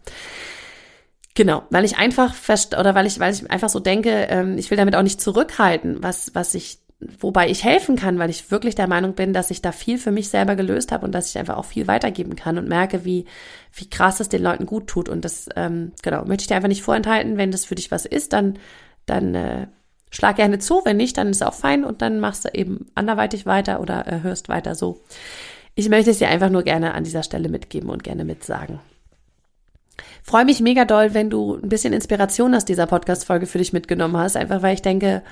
Genau, 1.36 1.64
weil 1.70 1.84
ich 1.84 1.98
einfach 1.98 2.34
oder 2.80 2.96
weil 2.96 3.06
ich, 3.06 3.20
weil 3.20 3.34
ich 3.34 3.52
einfach 3.52 3.68
so 3.68 3.82
denke, 3.82 4.28
ähm, 4.30 4.58
ich 4.58 4.72
will 4.72 4.78
damit 4.78 4.96
auch 4.96 5.04
nicht 5.04 5.20
zurückhalten, 5.20 6.02
was, 6.02 6.34
was 6.34 6.56
ich, 6.56 6.80
wobei 7.20 7.50
ich 7.50 7.66
helfen 7.66 7.98
kann, 7.98 8.18
weil 8.20 8.30
ich 8.30 8.52
wirklich 8.52 8.74
der 8.74 8.88
Meinung 8.88 9.16
bin, 9.16 9.34
dass 9.34 9.52
ich 9.52 9.62
da 9.62 9.74
viel 9.74 9.98
für 9.98 10.12
mich 10.12 10.30
selber 10.30 10.56
gelöst 10.56 10.94
habe 10.94 11.06
und 11.06 11.14
dass 11.14 11.30
ich 11.30 11.38
einfach 11.38 11.58
auch 11.58 11.66
viel 11.66 11.88
weitergeben 11.88 12.38
kann 12.38 12.58
und 12.58 12.70
merke, 12.70 13.04
wie, 13.04 13.26
wie 13.74 13.90
krass 13.90 14.22
es 14.22 14.30
den 14.30 14.44
Leuten 14.44 14.66
gut 14.66 14.88
tut. 14.88 15.10
Und 15.10 15.26
das, 15.26 15.50
ähm, 15.58 15.92
genau, 16.02 16.24
möchte 16.24 16.44
ich 16.44 16.48
dir 16.48 16.56
einfach 16.56 16.70
nicht 16.70 16.84
vorenthalten. 16.84 17.36
Wenn 17.36 17.52
das 17.52 17.66
für 17.66 17.76
dich 17.76 17.92
was 17.92 18.06
ist, 18.06 18.32
dann, 18.32 18.58
dann 19.06 19.36
äh, 19.36 19.68
schlag 20.12 20.38
gerne 20.38 20.60
zu. 20.60 20.84
Wenn 20.86 20.96
nicht, 20.96 21.18
dann 21.18 21.28
ist 21.28 21.44
auch 21.44 21.54
fein 21.54 21.84
und 21.84 22.02
dann 22.02 22.22
machst 22.22 22.46
du 22.46 22.50
eben 22.54 22.88
anderweitig 22.96 23.46
weiter 23.46 23.82
oder 23.82 24.08
äh, 24.08 24.22
hörst 24.22 24.48
weiter 24.48 24.74
so. 24.74 25.04
Ich 25.76 25.90
möchte 25.90 26.12
es 26.12 26.20
dir 26.20 26.30
einfach 26.30 26.50
nur 26.50 26.64
gerne 26.64 26.94
an 26.94 27.04
dieser 27.04 27.24
Stelle 27.24 27.50
mitgeben 27.50 27.90
und 27.90 28.06
gerne 28.06 28.24
mitsagen. 28.24 28.80
Freue 30.24 30.46
mich 30.46 30.60
mega 30.60 30.86
doll, 30.86 31.14
wenn 31.14 31.30
du 31.30 31.56
ein 31.56 31.70
bisschen 31.70 31.94
Inspiration 31.94 32.56
aus 32.56 32.66
dieser 32.66 32.88
Podcast-Folge 32.88 33.46
für 33.46 33.58
dich 33.58 33.74
mitgenommen 33.74 34.18
hast, 34.18 34.36
einfach 34.36 34.62
weil 34.62 34.74
ich 34.74 34.82
denke, 34.82 35.24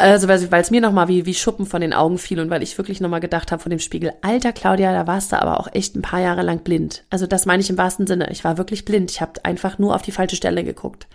also 0.00 0.28
weil 0.28 0.62
es 0.62 0.70
mir 0.70 0.80
nochmal 0.80 1.08
wie, 1.08 1.26
wie 1.26 1.34
Schuppen 1.34 1.66
von 1.66 1.82
den 1.82 1.92
Augen 1.92 2.16
fiel 2.16 2.40
und 2.40 2.48
weil 2.48 2.62
ich 2.62 2.78
wirklich 2.78 3.02
nochmal 3.02 3.20
gedacht 3.20 3.52
habe 3.52 3.62
von 3.62 3.70
dem 3.70 3.80
Spiegel, 3.80 4.14
alter 4.22 4.52
Claudia, 4.52 4.92
da 4.94 5.06
warst 5.06 5.30
du 5.30 5.40
aber 5.40 5.60
auch 5.60 5.68
echt 5.72 5.94
ein 5.94 6.02
paar 6.02 6.20
Jahre 6.20 6.42
lang 6.42 6.60
blind. 6.60 7.04
Also 7.10 7.26
das 7.26 7.44
meine 7.44 7.62
ich 7.62 7.68
im 7.68 7.76
wahrsten 7.76 8.06
Sinne. 8.06 8.30
Ich 8.30 8.42
war 8.42 8.56
wirklich 8.56 8.86
blind. 8.86 9.10
Ich 9.10 9.20
habe 9.20 9.44
einfach 9.44 9.78
nur 9.78 9.94
auf 9.94 10.00
die 10.00 10.12
falsche 10.12 10.36
Stelle 10.36 10.64
geguckt. 10.64 11.06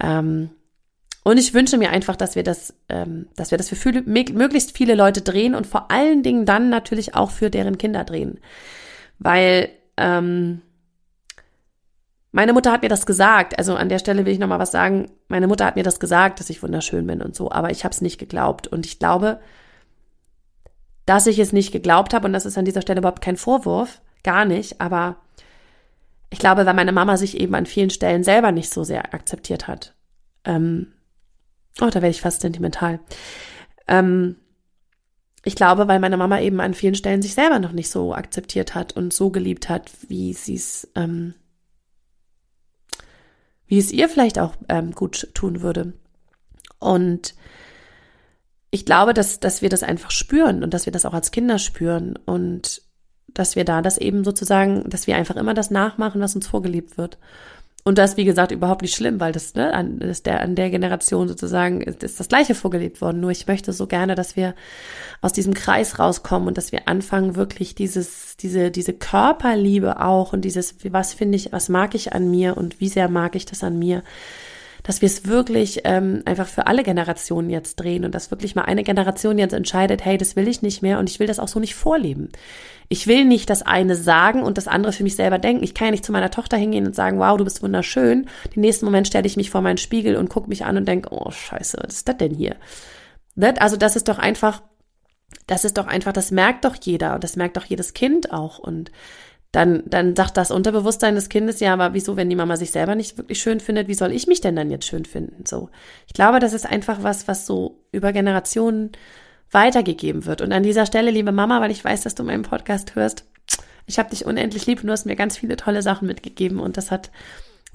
Ähm, 0.00 0.50
und 1.22 1.38
ich 1.38 1.54
wünsche 1.54 1.78
mir 1.78 1.90
einfach, 1.90 2.16
dass 2.16 2.34
wir 2.34 2.42
das, 2.42 2.74
ähm, 2.88 3.28
dass 3.36 3.52
wir 3.52 3.58
das 3.58 3.68
für 3.68 3.76
viele, 3.76 4.02
möglichst 4.02 4.76
viele 4.76 4.96
Leute 4.96 5.20
drehen 5.20 5.54
und 5.54 5.68
vor 5.68 5.92
allen 5.92 6.24
Dingen 6.24 6.44
dann 6.44 6.70
natürlich 6.70 7.14
auch 7.14 7.30
für 7.30 7.50
deren 7.50 7.78
Kinder 7.78 8.02
drehen. 8.02 8.40
Weil 9.20 9.68
ähm, 9.96 10.62
meine 12.32 12.54
Mutter 12.54 12.72
hat 12.72 12.82
mir 12.82 12.88
das 12.88 13.06
gesagt. 13.06 13.58
Also 13.58 13.76
an 13.76 13.90
der 13.90 13.98
Stelle 13.98 14.24
will 14.24 14.32
ich 14.32 14.38
nochmal 14.38 14.58
was 14.58 14.72
sagen. 14.72 15.10
Meine 15.28 15.46
Mutter 15.46 15.66
hat 15.66 15.76
mir 15.76 15.82
das 15.82 16.00
gesagt, 16.00 16.40
dass 16.40 16.50
ich 16.50 16.62
wunderschön 16.62 17.06
bin 17.06 17.20
und 17.20 17.36
so, 17.36 17.50
aber 17.52 17.70
ich 17.70 17.84
habe 17.84 17.92
es 17.92 18.00
nicht 18.00 18.18
geglaubt. 18.18 18.66
Und 18.66 18.86
ich 18.86 18.98
glaube, 18.98 19.38
dass 21.04 21.26
ich 21.26 21.38
es 21.38 21.52
nicht 21.52 21.72
geglaubt 21.72 22.14
habe, 22.14 22.26
und 22.26 22.32
das 22.32 22.46
ist 22.46 22.56
an 22.56 22.64
dieser 22.64 22.80
Stelle 22.80 23.00
überhaupt 23.00 23.22
kein 23.22 23.36
Vorwurf, 23.36 24.00
gar 24.24 24.46
nicht, 24.46 24.80
aber 24.80 25.16
ich 26.30 26.38
glaube, 26.38 26.64
weil 26.64 26.74
meine 26.74 26.92
Mama 26.92 27.18
sich 27.18 27.38
eben 27.38 27.54
an 27.54 27.66
vielen 27.66 27.90
Stellen 27.90 28.24
selber 28.24 28.50
nicht 28.50 28.70
so 28.70 28.82
sehr 28.82 29.12
akzeptiert 29.12 29.68
hat. 29.68 29.94
Ähm, 30.44 30.94
oh, 31.82 31.88
da 31.88 31.96
werde 31.96 32.08
ich 32.08 32.22
fast 32.22 32.40
sentimental. 32.40 33.00
Ähm, 33.86 34.36
ich 35.44 35.54
glaube, 35.54 35.88
weil 35.88 36.00
meine 36.00 36.16
Mama 36.16 36.40
eben 36.40 36.60
an 36.60 36.72
vielen 36.72 36.94
Stellen 36.94 37.20
sich 37.20 37.34
selber 37.34 37.58
noch 37.58 37.72
nicht 37.72 37.90
so 37.90 38.14
akzeptiert 38.14 38.74
hat 38.74 38.96
und 38.96 39.12
so 39.12 39.28
geliebt 39.30 39.68
hat, 39.68 39.90
wie 40.08 40.32
sie 40.32 40.54
es 40.54 40.88
ähm, 40.94 41.34
wie 43.72 43.78
es 43.78 43.90
ihr 43.90 44.06
vielleicht 44.10 44.38
auch 44.38 44.52
ähm, 44.68 44.92
gut 44.92 45.28
tun 45.32 45.62
würde. 45.62 45.94
Und 46.78 47.34
ich 48.70 48.84
glaube, 48.84 49.14
dass, 49.14 49.40
dass 49.40 49.62
wir 49.62 49.70
das 49.70 49.82
einfach 49.82 50.10
spüren 50.10 50.62
und 50.62 50.74
dass 50.74 50.84
wir 50.84 50.92
das 50.92 51.06
auch 51.06 51.14
als 51.14 51.30
Kinder 51.30 51.58
spüren 51.58 52.18
und 52.26 52.82
dass 53.28 53.56
wir 53.56 53.64
da 53.64 53.80
das 53.80 53.96
eben 53.96 54.24
sozusagen, 54.24 54.90
dass 54.90 55.06
wir 55.06 55.16
einfach 55.16 55.36
immer 55.36 55.54
das 55.54 55.70
nachmachen, 55.70 56.20
was 56.20 56.34
uns 56.34 56.48
vorgelebt 56.48 56.98
wird. 56.98 57.16
Und 57.84 57.98
das, 57.98 58.16
wie 58.16 58.24
gesagt, 58.24 58.52
überhaupt 58.52 58.82
nicht 58.82 58.94
schlimm, 58.94 59.18
weil 59.18 59.32
das, 59.32 59.54
ne, 59.54 59.74
an, 59.74 59.98
ist 59.98 60.26
der, 60.26 60.40
an 60.40 60.54
der 60.54 60.70
Generation 60.70 61.26
sozusagen 61.26 61.80
ist, 61.80 62.04
ist 62.04 62.20
das 62.20 62.28
Gleiche 62.28 62.54
vorgelebt 62.54 63.00
worden. 63.00 63.20
Nur 63.20 63.32
ich 63.32 63.48
möchte 63.48 63.72
so 63.72 63.88
gerne, 63.88 64.14
dass 64.14 64.36
wir 64.36 64.54
aus 65.20 65.32
diesem 65.32 65.52
Kreis 65.52 65.98
rauskommen 65.98 66.46
und 66.46 66.58
dass 66.58 66.70
wir 66.70 66.86
anfangen, 66.86 67.34
wirklich 67.34 67.74
dieses, 67.74 68.36
diese, 68.36 68.70
diese 68.70 68.92
Körperliebe 68.92 70.00
auch 70.00 70.32
und 70.32 70.44
dieses, 70.44 70.76
was 70.90 71.12
finde 71.12 71.36
ich, 71.36 71.52
was 71.52 71.68
mag 71.68 71.96
ich 71.96 72.12
an 72.12 72.30
mir 72.30 72.56
und 72.56 72.80
wie 72.80 72.88
sehr 72.88 73.08
mag 73.08 73.34
ich 73.34 73.46
das 73.46 73.64
an 73.64 73.78
mir, 73.78 74.04
dass 74.82 75.00
wir 75.00 75.06
es 75.06 75.26
wirklich 75.26 75.82
ähm, 75.84 76.22
einfach 76.24 76.48
für 76.48 76.66
alle 76.66 76.82
Generationen 76.82 77.50
jetzt 77.50 77.76
drehen 77.76 78.04
und 78.04 78.14
dass 78.14 78.30
wirklich 78.30 78.54
mal 78.54 78.62
eine 78.62 78.82
Generation 78.82 79.38
jetzt 79.38 79.52
entscheidet, 79.52 80.04
hey, 80.04 80.18
das 80.18 80.34
will 80.34 80.48
ich 80.48 80.62
nicht 80.62 80.82
mehr 80.82 80.98
und 80.98 81.08
ich 81.08 81.20
will 81.20 81.26
das 81.26 81.38
auch 81.38 81.48
so 81.48 81.60
nicht 81.60 81.74
vorleben. 81.74 82.30
Ich 82.88 83.06
will 83.06 83.24
nicht 83.24 83.48
das 83.48 83.62
eine 83.62 83.94
sagen 83.94 84.42
und 84.42 84.58
das 84.58 84.68
andere 84.68 84.92
für 84.92 85.04
mich 85.04 85.16
selber 85.16 85.38
denken. 85.38 85.62
Ich 85.62 85.74
kann 85.74 85.86
ja 85.86 85.90
nicht 85.92 86.04
zu 86.04 86.12
meiner 86.12 86.30
Tochter 86.30 86.56
hingehen 86.56 86.86
und 86.86 86.94
sagen, 86.94 87.18
wow, 87.18 87.36
du 87.36 87.44
bist 87.44 87.62
wunderschön. 87.62 88.26
Den 88.54 88.60
nächsten 88.60 88.84
Moment 88.84 89.06
stelle 89.06 89.26
ich 89.26 89.36
mich 89.36 89.50
vor 89.50 89.62
meinen 89.62 89.78
Spiegel 89.78 90.16
und 90.16 90.28
gucke 90.28 90.48
mich 90.48 90.64
an 90.64 90.76
und 90.76 90.86
denke, 90.86 91.10
oh 91.12 91.30
scheiße, 91.30 91.78
was 91.82 91.94
ist 91.94 92.08
das 92.08 92.16
denn 92.18 92.34
hier? 92.34 92.56
Ne? 93.34 93.54
Also 93.60 93.76
das 93.76 93.96
ist 93.96 94.08
doch 94.08 94.18
einfach, 94.18 94.62
das 95.46 95.64
ist 95.64 95.78
doch 95.78 95.86
einfach, 95.86 96.12
das 96.12 96.32
merkt 96.32 96.64
doch 96.64 96.76
jeder 96.80 97.14
und 97.14 97.24
das 97.24 97.36
merkt 97.36 97.56
doch 97.56 97.64
jedes 97.64 97.94
Kind 97.94 98.32
auch. 98.32 98.58
Und 98.58 98.90
dann, 99.52 99.82
dann 99.86 100.16
sagt 100.16 100.38
das 100.38 100.50
Unterbewusstsein 100.50 101.14
des 101.14 101.28
Kindes, 101.28 101.60
ja, 101.60 101.74
aber 101.74 101.92
wieso, 101.92 102.16
wenn 102.16 102.30
die 102.30 102.36
Mama 102.36 102.56
sich 102.56 102.70
selber 102.70 102.94
nicht 102.94 103.18
wirklich 103.18 103.40
schön 103.40 103.60
findet, 103.60 103.86
wie 103.86 103.94
soll 103.94 104.10
ich 104.10 104.26
mich 104.26 104.40
denn 104.40 104.56
dann 104.56 104.70
jetzt 104.70 104.86
schön 104.86 105.04
finden? 105.04 105.44
So. 105.46 105.68
Ich 106.06 106.14
glaube, 106.14 106.40
das 106.40 106.54
ist 106.54 106.66
einfach 106.66 107.02
was, 107.02 107.28
was 107.28 107.46
so 107.46 107.78
über 107.92 108.12
Generationen 108.14 108.92
weitergegeben 109.50 110.24
wird. 110.24 110.40
Und 110.40 110.52
an 110.52 110.62
dieser 110.62 110.86
Stelle, 110.86 111.10
liebe 111.10 111.32
Mama, 111.32 111.60
weil 111.60 111.70
ich 111.70 111.84
weiß, 111.84 112.00
dass 112.02 112.14
du 112.14 112.24
meinen 112.24 112.42
Podcast 112.42 112.94
hörst, 112.94 113.26
ich 113.84 113.98
habe 113.98 114.08
dich 114.08 114.24
unendlich 114.24 114.64
lieb 114.64 114.80
und 114.80 114.86
du 114.86 114.92
hast 114.92 115.04
mir 115.04 115.16
ganz 115.16 115.36
viele 115.36 115.56
tolle 115.56 115.82
Sachen 115.82 116.08
mitgegeben 116.08 116.58
und 116.58 116.78
das 116.78 116.90
hat 116.90 117.10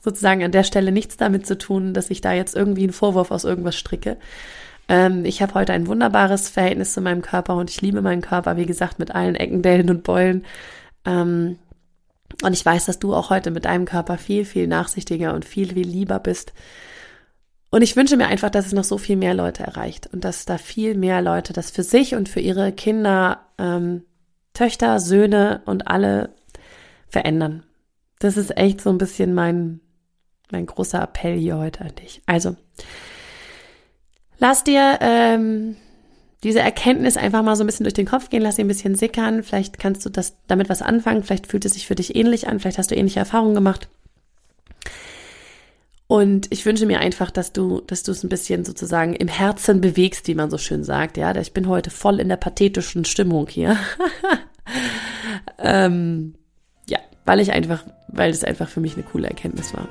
sozusagen 0.02 0.44
an 0.44 0.52
der 0.52 0.64
Stelle 0.64 0.92
nichts 0.92 1.18
damit 1.18 1.46
zu 1.46 1.58
tun, 1.58 1.94
dass 1.94 2.10
ich 2.10 2.22
da 2.22 2.34
jetzt 2.34 2.56
irgendwie 2.56 2.84
einen 2.84 2.94
Vorwurf 2.94 3.30
aus 3.30 3.44
irgendwas 3.44 3.76
stricke. 3.76 4.18
Ähm, 4.88 5.26
ich 5.26 5.44
habe 5.44 5.54
heute 5.54 5.74
ein 5.74 5.86
wunderbares 5.86 6.50
Verhältnis 6.50 6.94
zu 6.94 7.02
meinem 7.02 7.22
Körper 7.22 7.56
und 7.56 7.70
ich 7.70 7.82
liebe 7.82 8.02
meinen 8.02 8.22
Körper, 8.22 8.58
wie 8.58 8.66
gesagt, 8.66 8.98
mit 8.98 9.14
allen 9.14 9.36
Ecken, 9.36 9.62
Dellen 9.62 9.90
und 9.92 10.04
Beulen. 10.04 10.46
Ähm, 11.06 11.58
und 12.44 12.54
ich 12.54 12.66
weiß, 12.66 12.86
dass 12.86 13.00
du 13.00 13.14
auch 13.14 13.30
heute 13.30 13.52
mit 13.52 13.66
deinem 13.66 13.86
Körper 13.86 14.18
viel, 14.18 14.46
viel 14.46 14.68
nachsichtiger 14.68 15.34
und 15.34 15.46
viel, 15.46 15.74
viel 15.74 15.88
lieber 15.88 16.20
bist. 16.20 16.54
Und 17.70 17.82
ich 17.82 17.96
wünsche 17.96 18.16
mir 18.16 18.28
einfach, 18.28 18.50
dass 18.50 18.68
es 18.68 18.74
noch 18.74 18.84
so 18.84 18.98
viel 18.98 19.18
mehr 19.18 19.34
Leute 19.34 19.64
erreicht 19.64 20.08
und 20.14 20.24
dass 20.24 20.46
da 20.46 20.58
viel 20.58 20.96
mehr 20.96 21.22
Leute 21.22 21.52
das 21.54 21.72
für 21.72 21.84
sich 21.84 22.16
und 22.16 22.30
für 22.30 22.40
ihre 22.40 22.72
Kinder, 22.72 23.42
ähm, 23.58 24.04
Töchter, 24.54 25.00
Söhne 25.00 25.62
und 25.66 25.88
alle 25.88 26.34
verändern. 27.10 27.64
Das 28.20 28.38
ist 28.38 28.56
echt 28.58 28.82
so 28.82 28.90
ein 28.90 28.98
bisschen 28.98 29.34
mein, 29.34 29.82
mein 30.52 30.66
großer 30.66 31.02
Appell 31.02 31.38
hier 31.38 31.58
heute 31.58 31.82
an 31.82 31.96
dich. 31.96 32.22
Also, 32.26 32.56
lass 34.40 34.64
dir 34.64 34.98
ähm, 35.02 35.76
diese 36.44 36.60
Erkenntnis 36.60 37.18
einfach 37.18 37.42
mal 37.44 37.56
so 37.56 37.64
ein 37.64 37.68
bisschen 37.68 37.84
durch 37.84 37.94
den 37.94 38.06
Kopf 38.06 38.30
gehen, 38.30 38.44
lass 38.44 38.58
sie 38.58 38.64
ein 38.64 38.68
bisschen 38.68 38.96
sickern. 38.96 39.44
Vielleicht 39.44 39.80
kannst 39.80 40.06
du 40.06 40.10
das 40.10 40.36
damit 40.48 40.70
was 40.70 40.82
anfangen, 40.82 41.24
vielleicht 41.24 41.48
fühlt 41.48 41.66
es 41.66 41.74
sich 41.74 41.88
für 41.88 41.96
dich 41.96 42.16
ähnlich 42.16 42.48
an, 42.48 42.60
vielleicht 42.60 42.78
hast 42.78 42.92
du 42.92 42.96
ähnliche 42.96 43.20
Erfahrungen 43.20 43.56
gemacht. 43.56 43.88
Und 46.08 46.48
ich 46.52 46.66
wünsche 46.66 46.86
mir 46.86 47.00
einfach, 47.00 47.32
dass 47.32 47.52
du, 47.52 47.82
dass 47.82 48.04
du 48.04 48.14
es 48.14 48.24
ein 48.24 48.30
bisschen 48.30 48.64
sozusagen 48.64 49.14
im 49.14 49.28
Herzen 49.28 49.82
bewegst, 49.82 50.28
wie 50.28 50.36
man 50.36 50.50
so 50.50 50.58
schön 50.58 50.86
sagt. 50.86 51.18
Ja, 51.18 51.36
ich 51.36 51.54
bin 51.54 51.68
heute 51.68 51.90
voll 51.90 52.22
in 52.22 52.30
der 52.30 52.38
pathetischen 52.38 53.04
Stimmung 53.04 53.48
hier. 53.50 53.78
ähm, 55.60 56.36
ja, 56.88 57.00
weil 57.26 57.42
ich 57.42 57.52
einfach, 57.52 57.84
weil 58.08 58.32
es 58.32 58.46
einfach 58.46 58.70
für 58.70 58.80
mich 58.80 58.94
eine 58.94 59.04
coole 59.04 59.28
Erkenntnis 59.28 59.74
war. 59.74 59.90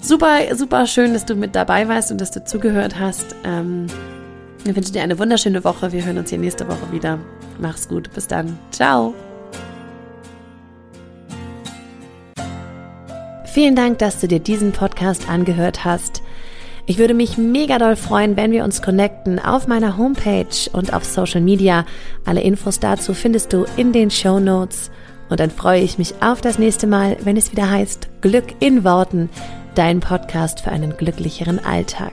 Super, 0.00 0.56
super 0.56 0.88
schön, 0.88 1.12
dass 1.12 1.24
du 1.24 1.36
mit 1.36 1.54
dabei 1.54 1.86
warst 1.86 2.10
und 2.10 2.20
dass 2.20 2.32
du 2.32 2.44
zugehört 2.44 2.98
hast. 2.98 3.36
Ähm, 3.44 3.86
ich 4.64 4.76
wünsche 4.76 4.92
dir 4.92 5.02
eine 5.02 5.18
wunderschöne 5.18 5.64
Woche. 5.64 5.92
Wir 5.92 6.04
hören 6.04 6.18
uns 6.18 6.30
hier 6.30 6.38
nächste 6.38 6.66
Woche 6.68 6.90
wieder. 6.90 7.18
Mach's 7.60 7.88
gut. 7.88 8.12
Bis 8.12 8.26
dann. 8.26 8.58
Ciao. 8.70 9.14
Vielen 13.44 13.76
Dank, 13.76 13.98
dass 13.98 14.20
du 14.20 14.26
dir 14.26 14.40
diesen 14.40 14.72
Podcast 14.72 15.28
angehört 15.28 15.84
hast. 15.84 16.22
Ich 16.86 16.98
würde 16.98 17.14
mich 17.14 17.38
mega 17.38 17.78
doll 17.78 17.96
freuen, 17.96 18.36
wenn 18.36 18.50
wir 18.50 18.64
uns 18.64 18.82
connecten 18.82 19.38
auf 19.38 19.68
meiner 19.68 19.96
Homepage 19.96 20.70
und 20.72 20.92
auf 20.92 21.04
Social 21.04 21.40
Media. 21.40 21.86
Alle 22.24 22.42
Infos 22.42 22.80
dazu 22.80 23.14
findest 23.14 23.52
du 23.52 23.64
in 23.76 23.92
den 23.92 24.10
Show 24.10 24.40
Notes. 24.40 24.90
Und 25.30 25.40
dann 25.40 25.50
freue 25.50 25.80
ich 25.80 25.98
mich 25.98 26.14
auf 26.20 26.40
das 26.40 26.58
nächste 26.58 26.86
Mal, 26.86 27.16
wenn 27.22 27.36
es 27.36 27.52
wieder 27.52 27.70
heißt 27.70 28.08
Glück 28.20 28.54
in 28.60 28.84
Worten, 28.84 29.30
dein 29.74 30.00
Podcast 30.00 30.60
für 30.60 30.70
einen 30.70 30.96
glücklicheren 30.96 31.64
Alltag. 31.64 32.12